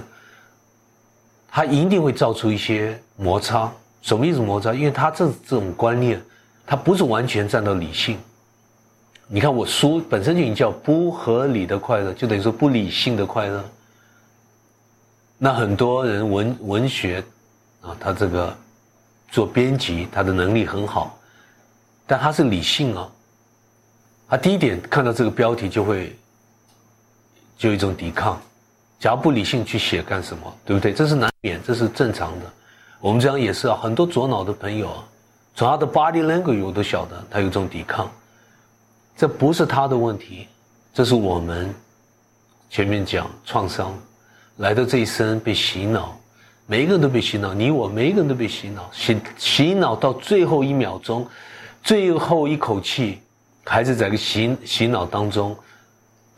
[1.51, 3.71] 它一定会造出一些摩擦。
[4.03, 4.73] 什么意思摩擦？
[4.73, 6.23] 因为它这这种观念，
[6.64, 8.17] 它不是完全站到理性，
[9.27, 13.64] 你看我书本身就已经叫不合理的快乐，就等于说不理性的快乐。
[15.37, 17.23] 那很多人文文学
[17.83, 18.57] 啊，他这个
[19.29, 21.19] 做编辑，他的能力很好，
[22.07, 23.11] 但他是理性啊。
[24.29, 26.16] 他第一点看到这个标题就会
[27.57, 28.41] 就有一种抵抗，
[28.99, 30.93] 假如不理性去写干什么，对不对？
[30.93, 32.47] 这是难免，这是正常的。
[33.01, 35.05] 我们这样也是啊，很多左脑的朋友啊，
[35.55, 38.11] 从他的 body language 我都晓得他有这种抵抗。
[39.16, 40.49] 这不是他的问题，
[40.93, 41.72] 这是我们
[42.68, 43.97] 前面讲创伤
[44.57, 46.18] 来到这一生被洗脑，
[46.66, 51.27] 每一个人都被洗脑，你我每一个人都被洗脑，洗洗脑到最后一秒钟，
[51.83, 53.20] 最后一口气，
[53.67, 55.57] 孩子在个洗洗脑当中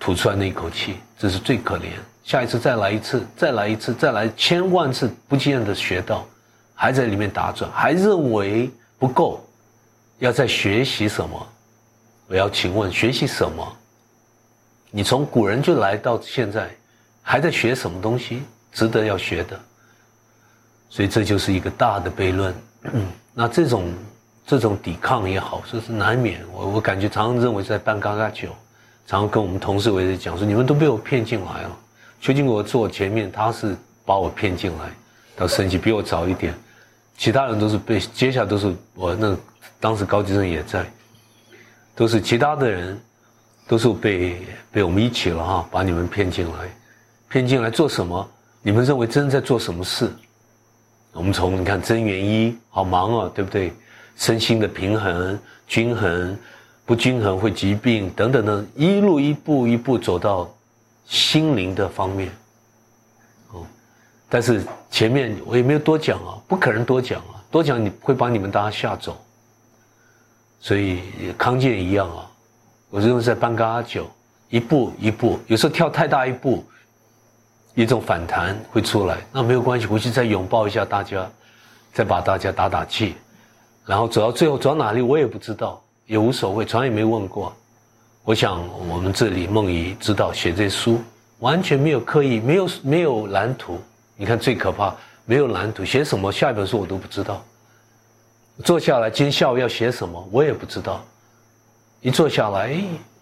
[0.00, 1.90] 吐出来那一口气，这是最可怜。
[2.24, 6.26] 下一次再来一次，再来一次，再来千万次，不见得学到，
[6.74, 9.46] 还在里面打转，还认为不够，
[10.18, 11.48] 要再学习什么？
[12.26, 13.76] 我要请问，学习什么？
[14.90, 16.70] 你从古人就来到现在，
[17.22, 18.42] 还在学什么东西？
[18.72, 19.58] 值得要学的。
[20.90, 22.54] 所以这就是一个大的悖论。
[23.34, 23.92] 那这种
[24.48, 26.40] 这种抵抗也好，这是难免。
[26.54, 28.48] 我我感觉常常认为是在办嘎嘎酒，
[29.06, 31.76] 常常跟我们同事围着讲说：你们都被我骗进来了。
[32.18, 33.76] 邱金国坐前面，他是
[34.06, 34.90] 把我骗进来，
[35.36, 36.54] 到升级比我早一点。
[37.18, 39.36] 其他人都是被，接下来都是我那
[39.78, 40.90] 当时高级生也在。
[41.94, 42.98] 都是其他的人，
[43.66, 44.40] 都是被
[44.72, 46.74] 被我们一起了哈，把你们骗进来，
[47.28, 48.26] 骗进来做什么？
[48.62, 50.10] 你们认为真在做什么事？
[51.12, 53.74] 我们从你看真元一好忙啊，对不对？
[54.18, 56.36] 身心的平衡、均衡、
[56.84, 60.52] 不均衡会疾病等等等，一路一步一步走到
[61.06, 62.30] 心灵的方面。
[63.52, 63.64] 哦，
[64.28, 69.16] 但是前面我也没有多讲啊，不可能多讲啊，多讲你会把你们大家吓走。
[70.60, 71.00] 所以
[71.38, 72.28] 康健一样啊，
[72.90, 74.10] 我认为在半嘎酒，
[74.48, 76.64] 一步一步，有时候跳太大一步，
[77.74, 81.30] 一种反弹会出来，那没有关系，回去再拥抱一下大家，
[81.92, 83.14] 再把大家打打气，
[83.88, 87.56] 然后走到最后走到哪里我也不知道，也无所谓，从来也没问过。
[88.22, 91.00] 我想我们这里梦怡知道写这书
[91.38, 93.80] 完全没有刻意，没有没有蓝图。
[94.14, 97.42] 你看最可怕，没有蓝图，写什么下一本书我都不知道。
[98.62, 101.02] 坐下来，今天下午要写什么，我也不知道。
[102.02, 102.70] 一坐下来，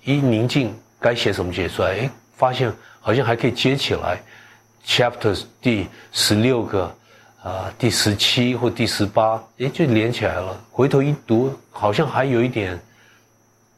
[0.03, 4.21] 一宁静，该写什么写出来，哎，发现好像还可以接起来。
[4.85, 6.93] Chapter 第十六个，
[7.47, 10.61] 啊，第十七或第十八，哎，就连起来了。
[10.73, 12.77] 回头一读，好像还有一点，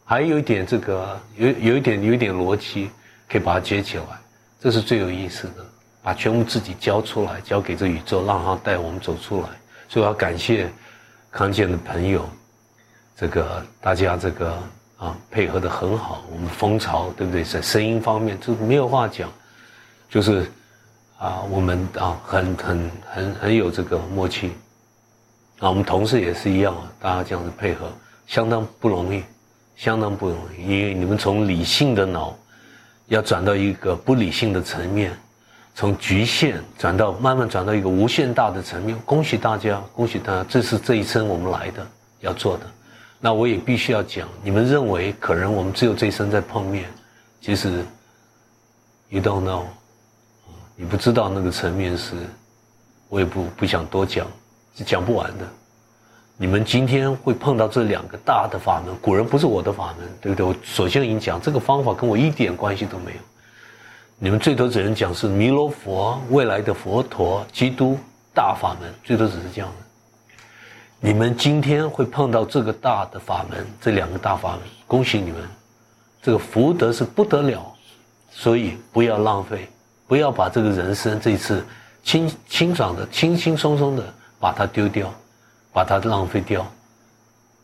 [0.06, 2.88] 还有一点这个，有有一点有一点逻辑，
[3.28, 4.04] 可以把它接起来。
[4.58, 5.62] 这是最有意思的，
[6.02, 9.48] 把全部自己交出来，交给这宇宙，让它带我们走出来。
[9.86, 10.70] 所以我要感谢。
[11.30, 12.26] 康健的朋友，
[13.14, 14.58] 这个大家这个
[14.96, 17.44] 啊配合的很好，我们蜂巢对不对？
[17.44, 19.30] 在声音方面就没有话讲，
[20.08, 20.50] 就是
[21.18, 24.52] 啊我们啊很很很很有这个默契，
[25.58, 27.92] 啊我们同事也是一样，大家这样子配合
[28.26, 29.22] 相当不容易，
[29.76, 32.36] 相当不容易，因为你们从理性的脑
[33.06, 35.12] 要转到一个不理性的层面。
[35.74, 41.86] 从局限转到慢慢转到一个无限大的层面，恭喜大家，恭喜大家，这是这一生我们来的
[42.18, 42.64] 要做的。
[43.20, 46.90] 那我也必须要讲，你们认为可能我们只有这一生在碰面，
[47.40, 47.84] 其实
[49.08, 49.66] ，you don't know，
[50.80, 52.14] 你不知道那个层面是，
[53.08, 54.24] 我也不不想多讲，
[54.76, 55.44] 是讲不完的。
[56.36, 60.46] 你们今天会碰到这两个大的法门，古人不是我的法门，对不对？
[60.46, 63.18] 我首先已经讲，这个方法跟我一点关系都没有。
[64.18, 67.98] 你们最多只能讲是弥勒佛未来的佛陀基督
[68.32, 69.86] 大法门，最多只是这样的。
[71.00, 75.42] 你们今天会碰到这个大的法门，这两个大法门，恭喜你们，
[76.22, 77.66] 这个福德是不得了，
[78.30, 79.68] 所以不要浪费，
[80.08, 81.64] 不要把这个人生这一次
[82.02, 84.02] 轻清爽的、轻轻松松的
[84.40, 85.12] 把它丢掉，
[85.72, 86.66] 把它浪费掉。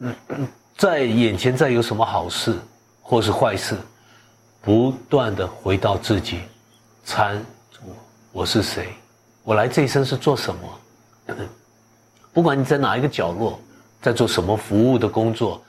[0.00, 0.14] 嗯，
[0.76, 2.56] 在眼前再有什么好事
[3.00, 3.76] 或是坏事？
[4.60, 6.40] 不断的回到自己，
[7.04, 7.42] 参
[7.82, 7.96] 我
[8.32, 8.88] 我是谁？
[9.42, 11.34] 我来这一生是做什么？
[12.32, 13.58] 不管你在哪一个角落，
[14.02, 15.62] 在做什么服务的工作，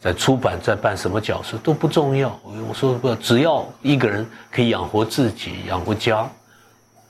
[0.00, 2.38] 在出版在扮什么角色都不重要。
[2.42, 6.28] 我说不，只要一个人可以养活自己、养活家，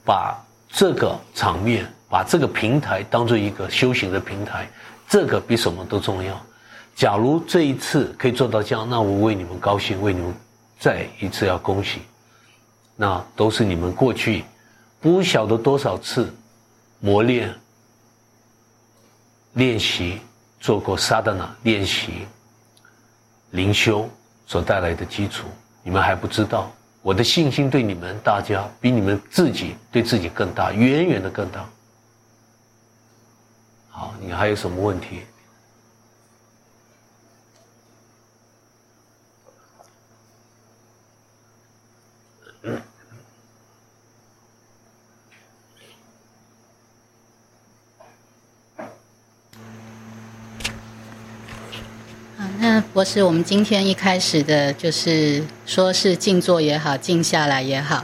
[0.04, 0.36] 把
[0.68, 4.68] 这个场面、把这个平台当做一个修行的平台，
[5.08, 6.38] 这个比什么都重要。
[6.96, 10.34] 假如这一次可以做到这样，那我为你们高兴，为你们。
[10.82, 12.00] 再一次要恭喜，
[12.96, 14.46] 那都是你们过去
[14.98, 16.34] 不晓得多少次
[17.00, 17.54] 磨练、
[19.52, 20.18] 练习
[20.58, 22.26] 做过萨达那练习、
[23.50, 24.08] 灵修
[24.46, 25.46] 所带来的基础，
[25.82, 26.70] 你们还不知道。
[27.02, 31.68] 我的信心对你们大家比你们自己对自己更大，远远的更大。
[33.88, 35.22] 好，你还有什么问题？
[52.80, 58.02] 那博士，我们今天一开始的就是说是静坐也好，静下来也好，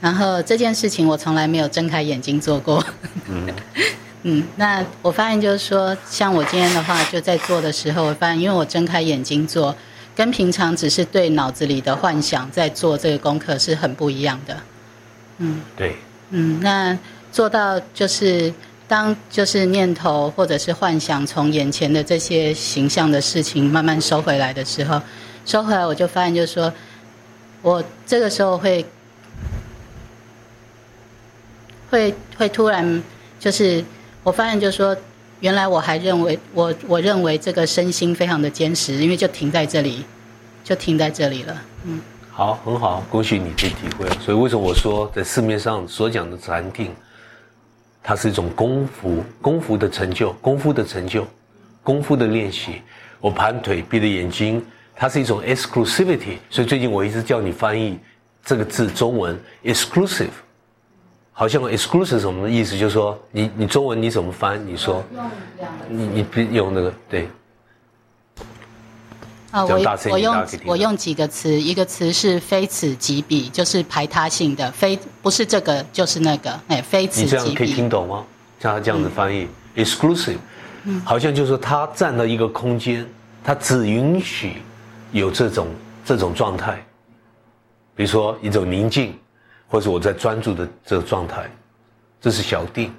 [0.00, 2.84] 然后这件事情我从来没有睁开眼睛做过。
[3.28, 3.48] 嗯，
[4.24, 9.72] 嗯，那我发现就是说，像我今天的话，就在做的时候，我发现因为我睁开眼睛做，
[10.16, 14.56] 跟平常只是对脑子里的幻想在做这个功课是很不一样的。
[15.38, 15.94] 嗯，对。
[16.30, 16.98] 嗯，那
[17.30, 18.52] 做到就是。
[18.88, 24.98] 当就是念头或者是幻想从眼前的这些形象的事情慢慢收回来的时候，
[25.44, 26.72] 收回来我就发现，就是说，
[27.60, 28.82] 我这个时候会，
[31.90, 33.02] 会会突然
[33.38, 33.84] 就是
[34.22, 34.96] 我发现，就是说，
[35.40, 40.02] 原来我还认为我我认为这个身心非常的坚实，因为就停在这里，
[40.64, 41.62] 就停在这里了。
[41.84, 44.08] 嗯，好，很好，恭喜你这体会。
[44.24, 46.90] 所以为什么我说在市面上所讲的禅定？
[48.08, 51.26] 它是一种功夫，功夫的成就，功夫的成就，
[51.82, 52.80] 功夫的练习。
[53.20, 54.64] 我盘腿，闭着眼睛，
[54.96, 56.38] 它是一种 exclusivity。
[56.48, 57.98] 所以最近我一直叫你翻译
[58.42, 60.30] 这个字中文 exclusive，
[61.32, 62.78] 好像 exclusive 什么意思？
[62.78, 64.58] 就是说你你中文你怎么翻？
[64.66, 65.04] 你说，
[65.90, 67.28] 你你别用那个对。
[69.50, 69.80] 啊，我
[70.10, 77.24] 我用我用几个词，一个词是非此即彼，就是排他性的，非不是这个就是那个，哎，非此即彼。
[77.24, 78.24] 你这样可以听懂吗？
[78.60, 80.36] 像他这样子翻译，exclusive，
[81.02, 83.06] 好像就是说他占了一个空间，
[83.42, 84.60] 他只允许
[85.12, 85.68] 有这种
[86.04, 86.84] 这种状态，
[87.94, 89.18] 比如说一种宁静，
[89.66, 91.48] 或者我在专注的这个状态，
[92.20, 92.92] 这是小定，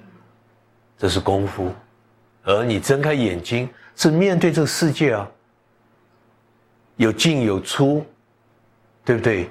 [0.97, 1.71] 这是功夫，
[2.43, 5.27] 而你睁开眼睛是面对这个世界啊。
[6.99, 8.05] 有进有出，
[9.05, 9.49] 对不对？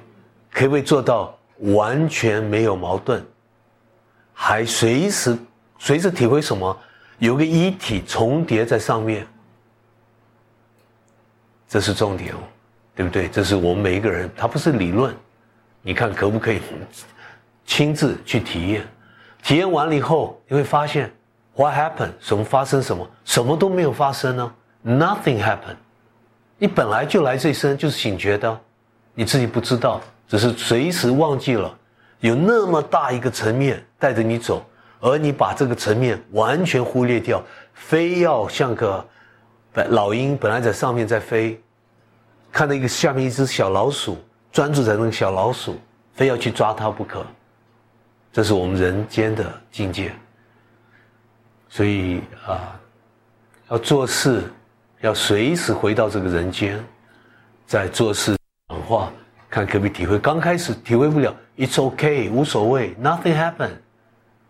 [0.51, 1.35] 可不可以做到
[1.73, 3.23] 完全没有矛盾？
[4.35, 5.35] 还随时
[5.79, 6.77] 随时体会什么？
[7.17, 9.25] 有个一体重叠在上面，
[11.67, 12.37] 这是重点哦，
[12.95, 13.27] 对不对？
[13.27, 15.13] 这是我们每一个人，它不是理论。
[15.81, 16.61] 你看可不可以
[17.65, 18.87] 亲自去体验？
[19.41, 21.11] 体验完了以后，你会发现
[21.55, 22.11] ，What happened？
[22.19, 22.79] 什么发生？
[22.79, 23.09] 什么？
[23.25, 24.53] 什么都没有发生呢
[24.85, 25.77] ？Nothing happened。
[26.61, 28.59] 你本来就来这一生就是醒觉的，
[29.13, 31.73] 你自己不知道，只是随时忘记了，
[32.19, 34.63] 有那么大一个层面带着你走，
[34.99, 37.41] 而你把这个层面完全忽略掉，
[37.73, 39.03] 非要像个
[39.89, 41.59] 老鹰本来在上面在飞，
[42.51, 44.17] 看到一个下面一只小老鼠，
[44.51, 45.79] 专注在那个小老鼠，
[46.13, 47.25] 非要去抓它不可，
[48.33, 50.13] 这是我们人间的境界。
[51.69, 52.77] 所以啊，
[53.69, 54.43] 要做事。
[55.01, 56.77] 要随时回到这个人间，
[57.65, 58.35] 在做事
[58.67, 59.09] 讲话，
[59.49, 60.19] 看可不可以体会。
[60.19, 63.77] 刚开始体会不了，It's OK，无所谓，Nothing happened，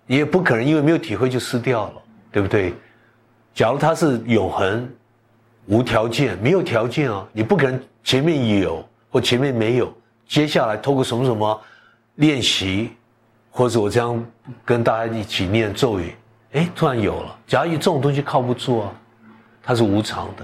[0.07, 1.93] 也不可能因为没有体会就失掉了，
[2.31, 2.73] 对不对？
[3.53, 4.89] 假如它是永恒、
[5.67, 9.93] 无条件、没有条件啊，你不可能前面有或前面没有，
[10.27, 11.61] 接下来透过什么什么
[12.15, 12.93] 练习，
[13.51, 14.25] 或者我这样
[14.65, 16.15] 跟大家一起念咒语，
[16.53, 17.37] 哎，突然有了。
[17.45, 18.91] 假如这种东西靠不住啊。
[19.69, 20.43] 它是无常的，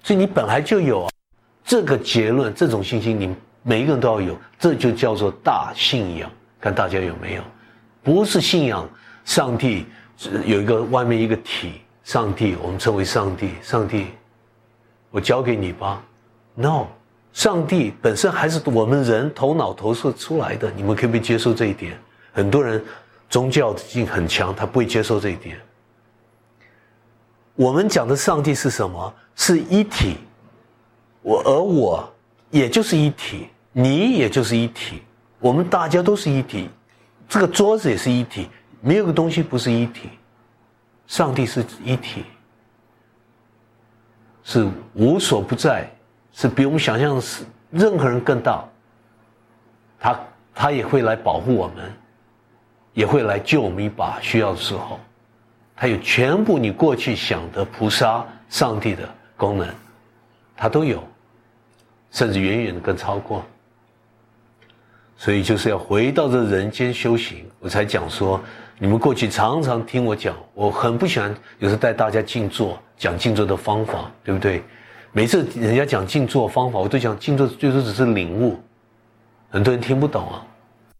[0.00, 1.10] 所以你本来就有啊
[1.64, 6.30] 这个结论，这种信心，你每一个人都要有，这就叫做大信仰。
[6.60, 7.42] 看大家有没有？
[8.00, 8.88] 不是信仰
[9.24, 9.86] 上帝
[10.46, 14.06] 有一个外面一个体，上帝我们称为上帝，上帝
[15.10, 16.00] 我交给你吧。
[16.54, 16.86] No，
[17.32, 21.98] 上帝本身还是我们人头脑投射出来的，你们可不可以接受这一点？
[22.32, 22.80] 很多人
[23.28, 25.58] 宗教性很强，他不会接受这一点。
[27.54, 29.12] 我们讲的上帝是什么？
[29.34, 30.16] 是一体，
[31.22, 32.12] 我而我
[32.50, 35.02] 也就是一体，你也就是一体，
[35.38, 36.68] 我们大家都是一体，
[37.28, 38.48] 这个桌子也是一体，
[38.80, 40.10] 没有个东西不是一体。
[41.06, 42.24] 上帝是一体，
[44.44, 45.90] 是无所不在，
[46.32, 48.64] 是比我们想象的是任何人更大。
[49.98, 50.20] 他
[50.54, 51.92] 他也会来保护我们，
[52.94, 55.00] 也会来救我们一把，需要的时候。
[55.80, 59.66] 它有全部你过去想的菩萨、上帝的功能，
[60.54, 61.02] 它都有，
[62.10, 63.42] 甚至远远的更超过。
[65.16, 68.38] 所以就是要回到这人间修行，我才讲说，
[68.78, 74.62] 你们过去常常听我讲，我很不喜欢有时带大家静坐，讲静坐的方法，对不对？
[75.12, 78.60] 每次人家讲静坐方法，我都讲静坐最多只是领悟，
[79.48, 80.44] 很多人听不懂啊。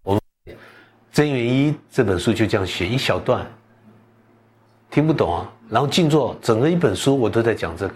[0.05, 0.23] 我们
[1.13, 3.47] 《真元一》这本书就这样写一小段，
[4.91, 5.49] 听不懂啊。
[5.69, 7.95] 然后静坐整个一本书我都在讲这个，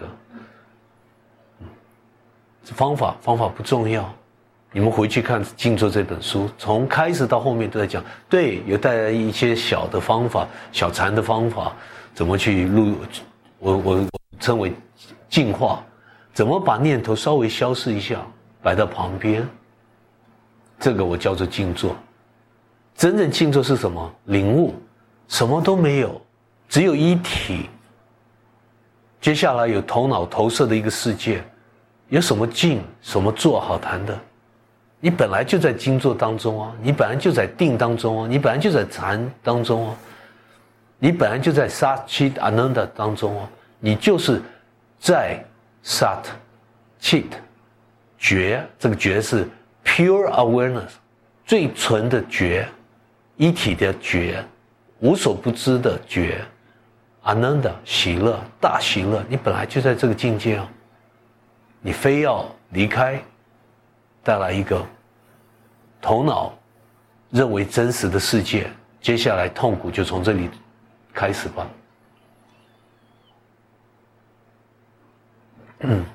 [2.63, 4.09] 方法方法不重要，
[4.71, 11.73] 你们回去看静坐这本书，从开始到后面都在讲，对，有带来一些小的方法、小禅的方法，
[12.13, 12.95] 怎么去录，
[13.59, 14.73] 我我我称为
[15.29, 15.83] 净化。
[16.33, 18.25] 怎么把念头稍微消失一下，
[18.61, 19.47] 摆到旁边？
[20.79, 21.95] 这个我叫做静坐。
[22.95, 24.13] 真正静坐是什么？
[24.25, 24.73] 领悟，
[25.27, 26.21] 什么都没有，
[26.67, 27.69] 只有一体。
[29.21, 31.43] 接下来有头脑投射的一个世界，
[32.09, 34.17] 有什么静，什么坐好谈的？
[34.99, 39.95] 你本来就在静坐当中啊，你本来就在定当中啊，你本来就在禅当中啊，
[40.99, 43.49] 你本来就在沙七阿南达当中啊，
[43.79, 44.41] 你就是
[44.99, 45.43] 在。
[45.87, 46.23] Sat,
[46.99, 47.27] cheat,
[48.17, 49.47] 觉，这个觉是
[49.83, 50.89] pure awareness，
[51.45, 52.67] 最纯的觉，
[53.37, 54.43] 一体的觉，
[55.01, 56.43] 无所不知的觉
[57.25, 60.69] ，Ananda 喜乐，大喜乐，你本来就在这个境界啊，
[61.81, 63.21] 你非要离开，
[64.23, 64.85] 带来一个
[66.01, 66.53] 头脑
[67.31, 68.69] 认为真实的世界，
[69.01, 70.49] 接下来痛苦就从这里
[71.13, 71.67] 开始吧。
[75.79, 76.05] 嗯，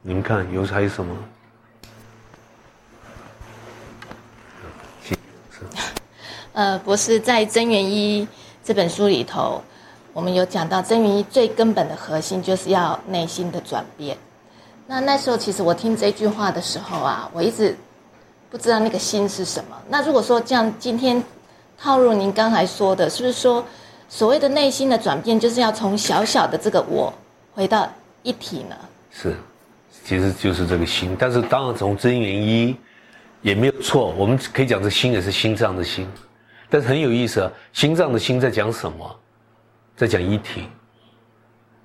[0.00, 1.16] 你们看有还有什么？
[6.54, 8.26] 呃，博士在《真元一》
[8.62, 9.62] 这本书里头，
[10.12, 14.16] 我们有讲到真元一最根本的核心就是要内心的转变。
[14.86, 17.76] 那那时候其实我听这句话的时候啊，我一直
[18.50, 19.76] 不知道那个心是什么。
[19.88, 21.22] 那如果说这样，今天
[21.78, 23.64] 套入您刚才说的，是不是说
[24.08, 27.12] 所谓的内心的转变，就是要从小小的这个我
[27.54, 27.88] 回到？
[28.24, 28.76] 一体呢？
[29.10, 29.34] 是，
[30.04, 31.16] 其实就是这个心。
[31.18, 32.76] 但是当然从真元一
[33.40, 36.06] 也没有错，我们可以讲这心也是心脏的心。
[36.70, 39.18] 但是很有意思啊，心脏的心在讲什么？
[40.02, 40.66] 在讲一体。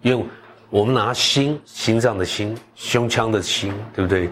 [0.01, 0.25] 因为
[0.69, 4.29] 我们拿心，心脏的心，胸腔的心，对不对？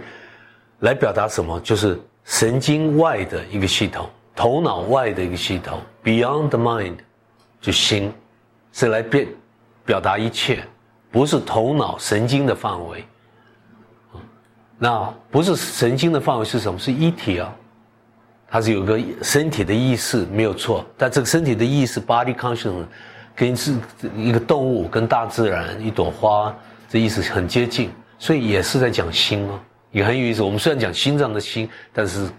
[0.79, 1.59] 来表达什么？
[1.59, 6.95] 就是神经外的一个系统，头脑外的一个系统，Beyond the mind，
[7.61, 8.11] 就心，
[8.73, 9.27] 是来变
[9.85, 10.63] 表达一切。
[11.11, 13.05] 不是头脑神经的范围，
[14.77, 16.77] 那不是神经的范围是什么？
[16.77, 17.55] 是一体啊，
[18.49, 22.85] 它是有个身体的意识没有错，但这个身体的意识 （body consciousness）
[23.35, 23.75] 跟是
[24.15, 26.55] 一个动物、跟大自然、一朵花，
[26.87, 29.59] 这意思很接近，所以也是在讲心哦，
[29.91, 30.41] 也很有意思。
[30.41, 32.29] 我们虽然讲心脏的心，但是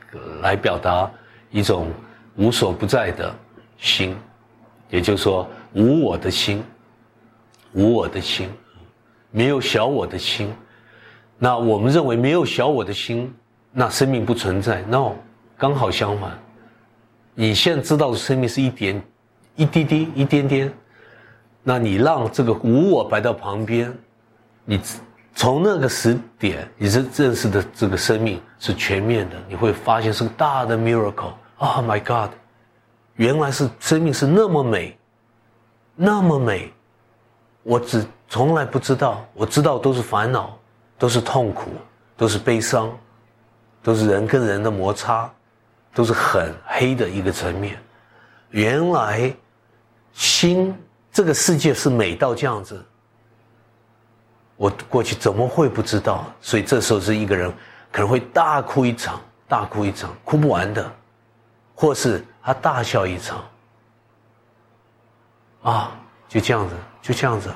[0.40, 1.10] 来表达
[1.50, 1.88] 一种
[2.36, 3.34] 无所不在的
[3.76, 4.16] 心，
[4.88, 6.64] 也就是说无我的心，
[7.72, 8.48] 无我的心。
[9.32, 10.50] 没有小我的心，
[11.36, 13.30] 那我们认为没有小我的心，
[13.70, 14.80] 那生命不存在。
[14.84, 15.12] No，
[15.58, 16.38] 刚好相反。
[17.34, 19.02] 你现在知道的生命是一点、
[19.54, 20.72] 一滴滴、一点点，
[21.68, 23.92] 那你让这个无我摆到旁边，
[24.64, 24.80] 你
[25.34, 31.32] 从那个时点，你是认识的这个生命是全面的，你会发现是个大的 miracle。
[31.56, 32.30] Oh my God，
[33.16, 34.96] 原来是生命是那么美，
[35.96, 36.72] 那么美，
[37.64, 38.06] 我只。
[38.28, 40.58] 从来不知道，我知道都是烦恼，
[40.98, 41.70] 都是痛苦，
[42.16, 42.90] 都是悲伤，
[43.84, 45.32] 都是人跟人的摩擦，
[45.94, 47.78] 都是很黑的一个层面。
[48.50, 49.32] 原来，
[50.12, 50.76] 心
[51.16, 52.84] 这个世界是美到这样子，
[54.54, 56.26] 我过去怎么会不知道？
[56.42, 57.50] 所以这时候是一个人
[57.90, 60.92] 可能会大哭一场，大哭一场，哭不完的，
[61.74, 63.42] 或是他大笑一场，
[65.62, 65.98] 啊，
[66.28, 67.48] 就这样子，就这样子。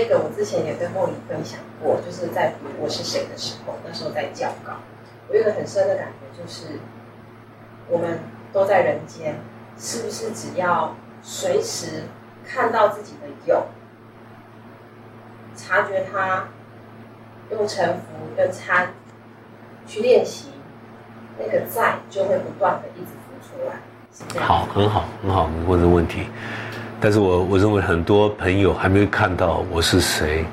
[0.00, 4.74] 了个我之前也跟莫里分享过，就是在读《我是谁》的时候，那时候在教稿，
[5.28, 6.78] 我有个很深的感觉，就是
[7.88, 8.20] 我们
[8.52, 9.34] 都在人间，
[9.76, 12.04] 是不是只要随时
[12.46, 13.66] 看到自己的有，
[15.56, 16.44] 察觉它，
[17.50, 18.92] 用沉浮跟参
[19.88, 20.50] 去练习，
[21.36, 23.80] 那个在就会不断的一直浮出来。
[24.40, 26.28] 好，很好，很好，你问的问题。
[27.00, 30.44] 但是我我认为很多朋友还没有看到我是谁，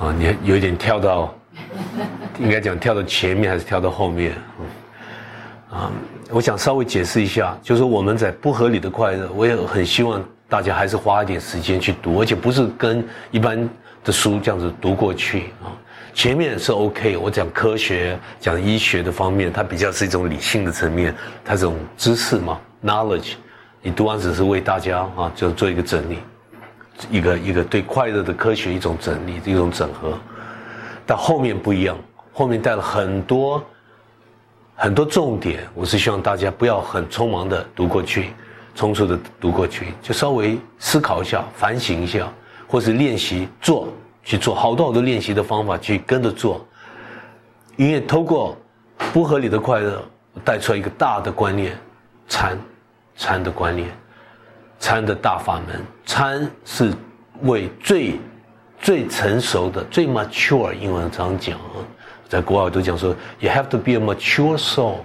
[0.00, 1.32] 啊，你有一点跳到，
[2.40, 4.32] 应该讲跳到前面还是跳到后面，
[5.70, 5.92] 啊，
[6.30, 13.68] 我想稍微解释一下，就是我们在不合理的快乐，我也很希望大家还是花一点时间去读，而且不是跟一般
[14.02, 15.70] 的书这样子读过去啊。
[16.12, 23.34] 前面是 OK，我讲科学、讲医学的方面，它比较是一种理性的层面，它这种知识嘛，knowledge。
[23.82, 26.18] 你读完只是为大家啊，就做一个整理，
[27.10, 30.16] 一个一个对快乐的科学一种整理，一种整合。
[31.04, 31.98] 但后面不一样，
[32.32, 33.62] 后面带了很多
[34.76, 35.66] 很多重点。
[35.74, 38.32] 我是希望大家不要很匆忙的读过去，
[38.76, 42.32] 匆促的读过去，就稍微思考一下，反省一下，
[42.68, 43.88] 或是练习做。
[44.24, 46.64] 去做好多好多练习的方法，去跟着做，
[47.74, 48.56] 因为透过
[49.12, 50.00] 不合理的快乐
[50.44, 51.76] 带出来一个大的观念，
[52.28, 52.56] 禅，
[53.22, 53.88] 禅的观念，
[54.80, 56.92] 参的大法门，参是
[57.42, 58.18] 为最
[58.80, 61.78] 最成熟的、最 mature，英文常讲啊，
[62.28, 64.96] 在国外都讲说，you have to be a mature soul，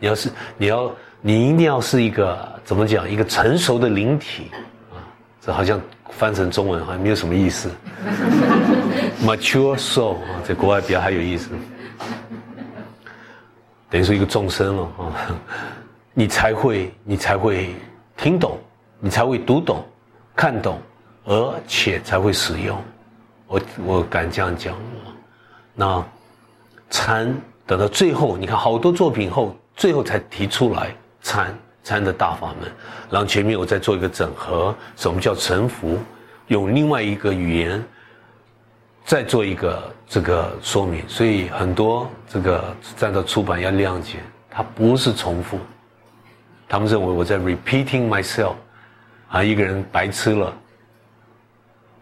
[0.00, 4.50] 你要是你要你一定要是一个怎么讲一个成熟的灵体
[4.90, 4.98] 啊，
[5.40, 5.80] 这好像。
[6.12, 7.70] 翻成中文好像没有什么意思。
[9.24, 11.48] Mature soul 啊，在国外比较还有意思，
[13.88, 15.02] 等于说一个众生了啊，
[16.12, 17.74] 你才会你才会
[18.16, 18.58] 听懂，
[18.98, 19.84] 你才会读懂、
[20.34, 20.78] 看懂，
[21.24, 22.80] 而且才会使用。
[23.46, 24.76] 我我敢这样讲。
[25.74, 26.04] 那
[26.90, 27.34] 禅
[27.66, 31.56] 等到最后，你看好多作品后，最后才提出来禅。
[31.82, 32.70] 禅的大法门，
[33.10, 35.98] 然后前面我再做一个整合，什么叫沉浮？
[36.48, 37.82] 用另外一个语言
[39.02, 41.02] 再做一个这个说明。
[41.08, 44.18] 所以很多这个站到出版要谅解，
[44.50, 45.58] 它不是重复。
[46.70, 48.54] 他们认为我在 repeating myself，
[49.28, 50.54] 啊，一个人白痴了，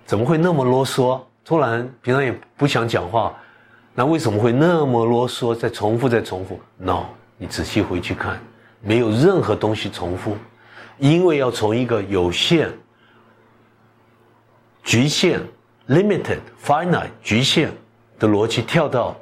[0.05, 1.19] 怎么会那么啰嗦？
[1.43, 3.35] 突然平常也不想讲话，
[3.95, 5.55] 那为什么会那么啰嗦？
[5.55, 7.07] 再重复，再重复？No，
[7.39, 8.39] 你仔细回去看。
[8.83, 10.37] 没有任何东西重复，
[10.99, 12.71] 因为要从一个有限、
[14.85, 15.41] 局限
[15.89, 17.73] （limited, finite） 局限
[18.19, 19.17] 的逻辑跳到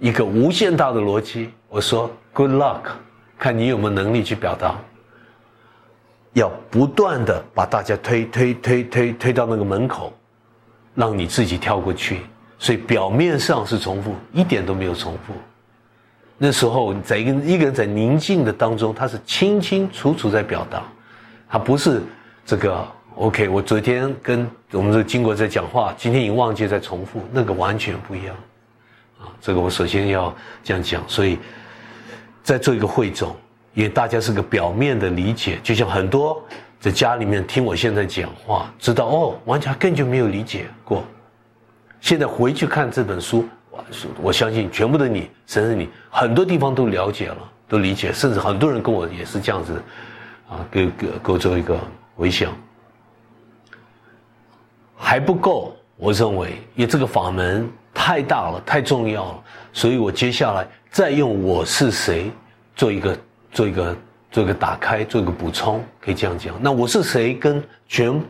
[0.00, 1.52] 一个无限大的逻辑。
[1.68, 2.80] 我说：“Good luck，
[3.42, 4.78] 看你有没有能力去表达。”
[6.34, 10.10] 要不断的把大家推推推推推到那个门口，
[10.94, 12.20] 让你自己跳过去。
[12.58, 15.34] 所以表面上是重复，一点都没有重复。
[16.38, 20.82] 那时候，在一个一个人在宁静的当中，他是清清楚楚在表达，
[21.50, 22.00] 他不是
[22.46, 22.82] 这个
[23.16, 23.48] OK。
[23.48, 28.34] 我昨天跟我们这经过在讲话，今天已经忘记在重复，那个完全不一样
[29.20, 29.28] 啊。
[29.38, 30.34] 这个我首先要
[30.64, 31.38] 这样讲，所以
[32.42, 33.34] 再做一个汇总，
[33.74, 36.42] 因为大家是个表面的理解，就像很多
[36.80, 41.04] 在家里面听我现在讲话，知道哦，完全根本就没有理解过，
[42.00, 43.48] 现在回去看这本书。
[43.70, 43.84] 我
[44.24, 49.82] 我相信全部的你，甚至你很多地方都了解了，都理解，甚至很多人跟我也是这样子，
[50.46, 51.78] 啊，给给给我做一个
[52.14, 52.52] 回想，
[54.94, 62.30] 还不够，我认为，因为这个法门太大了，太重要了，所以我接下来再用我是谁
[62.76, 63.18] 做一个
[63.50, 63.96] 做一个
[64.30, 66.54] 做一个打开，做一个补充，可以这样讲。
[66.60, 68.22] 那我是谁跟全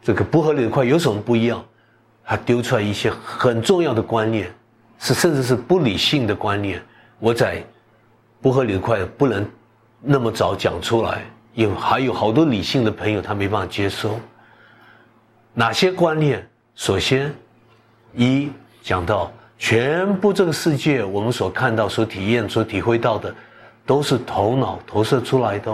[0.00, 1.62] 这个不合理的块有什么不一样？
[2.24, 4.48] 他丢出来一些很重要的观念。
[5.00, 6.80] 是，甚至是不理性的观念，
[7.18, 7.62] 我在
[8.40, 9.44] 不合理的块不能
[10.00, 14.18] 那么早讲出来，因为还有好多理性的朋友他没办法接收。
[15.52, 16.48] 哪些观念？
[16.76, 17.34] 首先，
[18.14, 18.48] 一
[18.80, 23.34] 讲到全部这个世界，我们所看到、所体验、所体会到的，
[23.86, 25.72] 都是头脑投射出来的。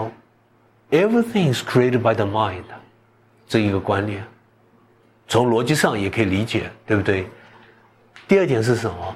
[0.91, 2.63] Everything is created by the mind，
[3.47, 4.23] 这一个观念，
[5.27, 7.27] 从逻辑上也可以理解，对不对？
[8.27, 9.15] 第二点是什么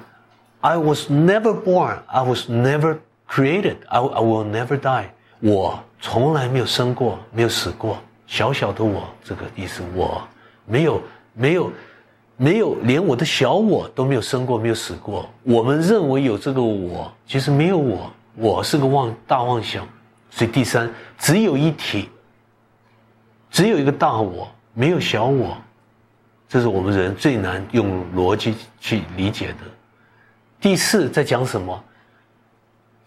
[0.62, 1.98] ？I was never born.
[2.08, 2.98] I was never
[3.30, 3.78] created.
[3.88, 5.06] I I will never die.
[5.40, 7.98] 我从来没有生过，没有死过。
[8.26, 10.28] 小小的我，这个意思，我
[10.66, 11.02] 没有
[11.34, 11.72] 没有
[12.40, 15.28] 没有，连我的小我都没有生过，没有死过。
[15.42, 19.88] 我们认为有这个我，其实没有我，我是个妄大妄想。
[20.30, 22.10] 所以第三，只有一体，
[23.50, 25.58] 只有一个大我，没有小我。
[26.48, 29.60] 这是我们人最难用逻辑去理解的。
[30.62, 31.84] 第四，在讲什么？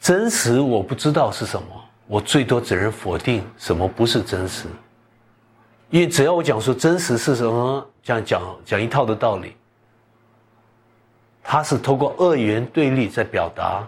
[0.01, 1.68] 真实我不知道是什么，
[2.09, 4.66] 我最多只能否定什么不是真实。
[5.91, 9.55] 因为只要我讲说真实是什么，这样讲讲一套的道理，
[11.43, 13.86] 它是通过二元对立在表达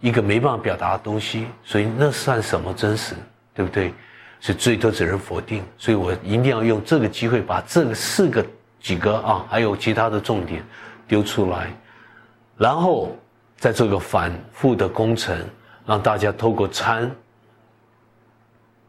[0.00, 3.14] 一个没办法表达的东西，所以那算什么真实？
[3.54, 3.94] 对不对？
[4.40, 5.62] 所以最多只能否定。
[5.78, 8.44] 所以我一定要用这个机会把这个四个。
[8.82, 10.60] 几个啊，还有其他的重点
[11.06, 11.72] 丢出来，
[12.56, 13.16] 然后
[13.56, 15.38] 再做个反复的工程，
[15.86, 17.08] 让大家透过参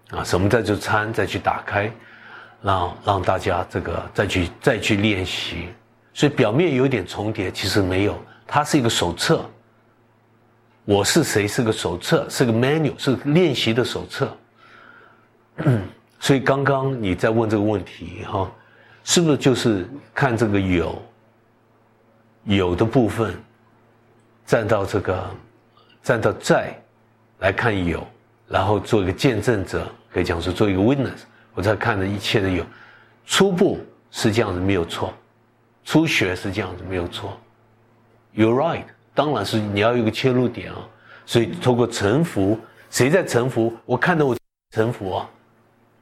[0.09, 1.93] 啊，什么在这参再去打开，
[2.63, 5.67] 让让大家这个再去再去练习，
[6.13, 9.45] 所以表面有点重叠，其实没有，它是一个手册。
[10.85, 14.37] 我是谁是个手册，是个 menu，是练习的手册。
[16.19, 18.51] 所以刚刚你在问这个问题哈，
[19.03, 21.01] 是不是就是看这个有
[22.43, 23.33] 有的部分，
[24.45, 25.29] 站到这个
[26.01, 26.77] 站到在
[27.39, 28.05] 来看有，
[28.47, 31.21] 然后做一个见证者，可以讲说做一个 witness，
[31.53, 32.65] 我在看着一切的有，
[33.25, 33.79] 初步
[34.11, 35.13] 是这样子没有错，
[35.83, 37.39] 初学是这样子没有错
[38.35, 40.79] ，You're right，当然是你要有个切入点啊，
[41.25, 43.73] 所以通过臣服，谁在臣服？
[43.85, 44.35] 我看到我
[44.71, 45.29] 臣服啊。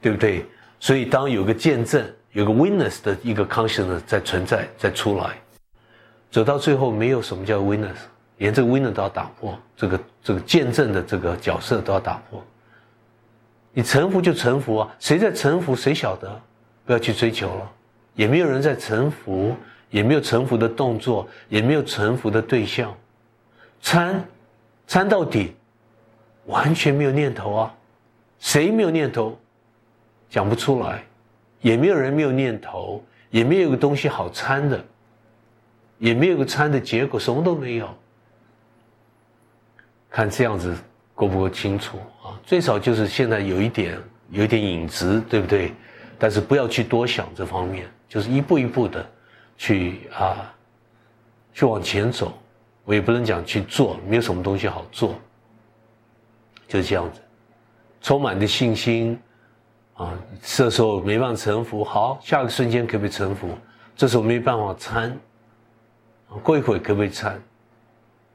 [0.04, 0.44] 对不对？
[0.80, 5.40] 所以当有个见证，有个 witness 的一个 consciousness 在存在，在出来，
[6.32, 7.98] 走到最后，没有什么叫 witness，
[8.38, 12.44] 连这个 witness 都要打破，这个这个见证的这个角色都要打破。
[13.74, 16.42] 你臣服就臣服啊，谁在臣服谁晓得，
[16.86, 17.72] 不要去追求了，
[18.16, 19.56] 也没有人在臣服，
[19.90, 22.94] 也没有臣服的动作，也没有臣服的对象，
[23.82, 24.24] 参
[24.88, 25.54] 参到底，
[26.48, 27.74] 完全没有念头啊，
[28.40, 29.38] 谁没有念头？
[30.30, 31.04] 讲不出来，
[31.62, 34.84] 也没有人没有念头，也没有个东西好参的，
[35.98, 37.90] 也没有个参的结果，什么都没有。
[40.10, 40.76] 看这样子
[41.22, 42.34] 够不够清楚啊？
[42.44, 43.96] 最少就是现在有一点
[44.32, 45.72] 有一点影子，对不对？
[46.18, 49.08] 但是不要去多想这方面，就是一步一步的
[49.56, 50.52] 去啊，
[51.54, 52.34] 去往前走。
[52.86, 55.14] 我也不能讲去做，没有什么东西好做，
[56.68, 57.22] 就是这样子，
[58.02, 59.20] 充满的信心。
[59.94, 60.12] 啊，
[60.42, 63.56] 这时候没办法臣服，好，下个瞬间可不可以臣服？
[63.96, 65.16] 这时候没办法参，
[66.42, 67.40] 过一会可不可以参？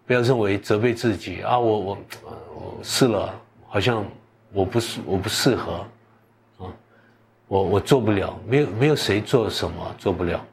[0.07, 1.99] 不要认为责备自己啊，我我
[2.55, 3.35] 我试了，
[3.67, 4.05] 好像
[4.53, 5.85] 我不适我不适合，
[6.59, 6.71] 啊，
[7.49, 10.45] 我我做不了，没有没有谁做什么做不了，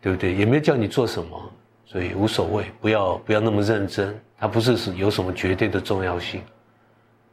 [0.00, 0.32] 对不对？
[0.34, 1.52] 也没有叫你做什么，
[1.84, 6.40] 所以无所谓，不要不要那么认真，它不是是有什么绝对的重要性，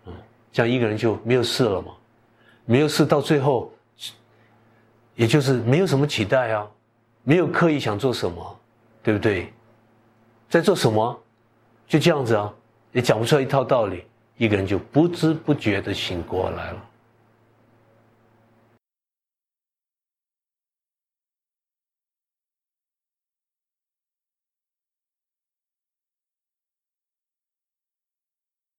[0.07, 0.13] 嗯，
[0.51, 1.91] 这样一个人就没有事了嘛。
[2.65, 3.71] 没有事，到最后，
[5.15, 6.67] 也就是没有什么期待啊，
[7.23, 8.59] 没有刻意想做什么，
[9.03, 9.53] 对不对？
[10.49, 11.19] 在做什么？
[11.88, 12.51] 就这样子啊，
[12.91, 14.03] 也讲不出来一套道理，
[14.38, 16.86] 一个人就不知不觉的醒过来了。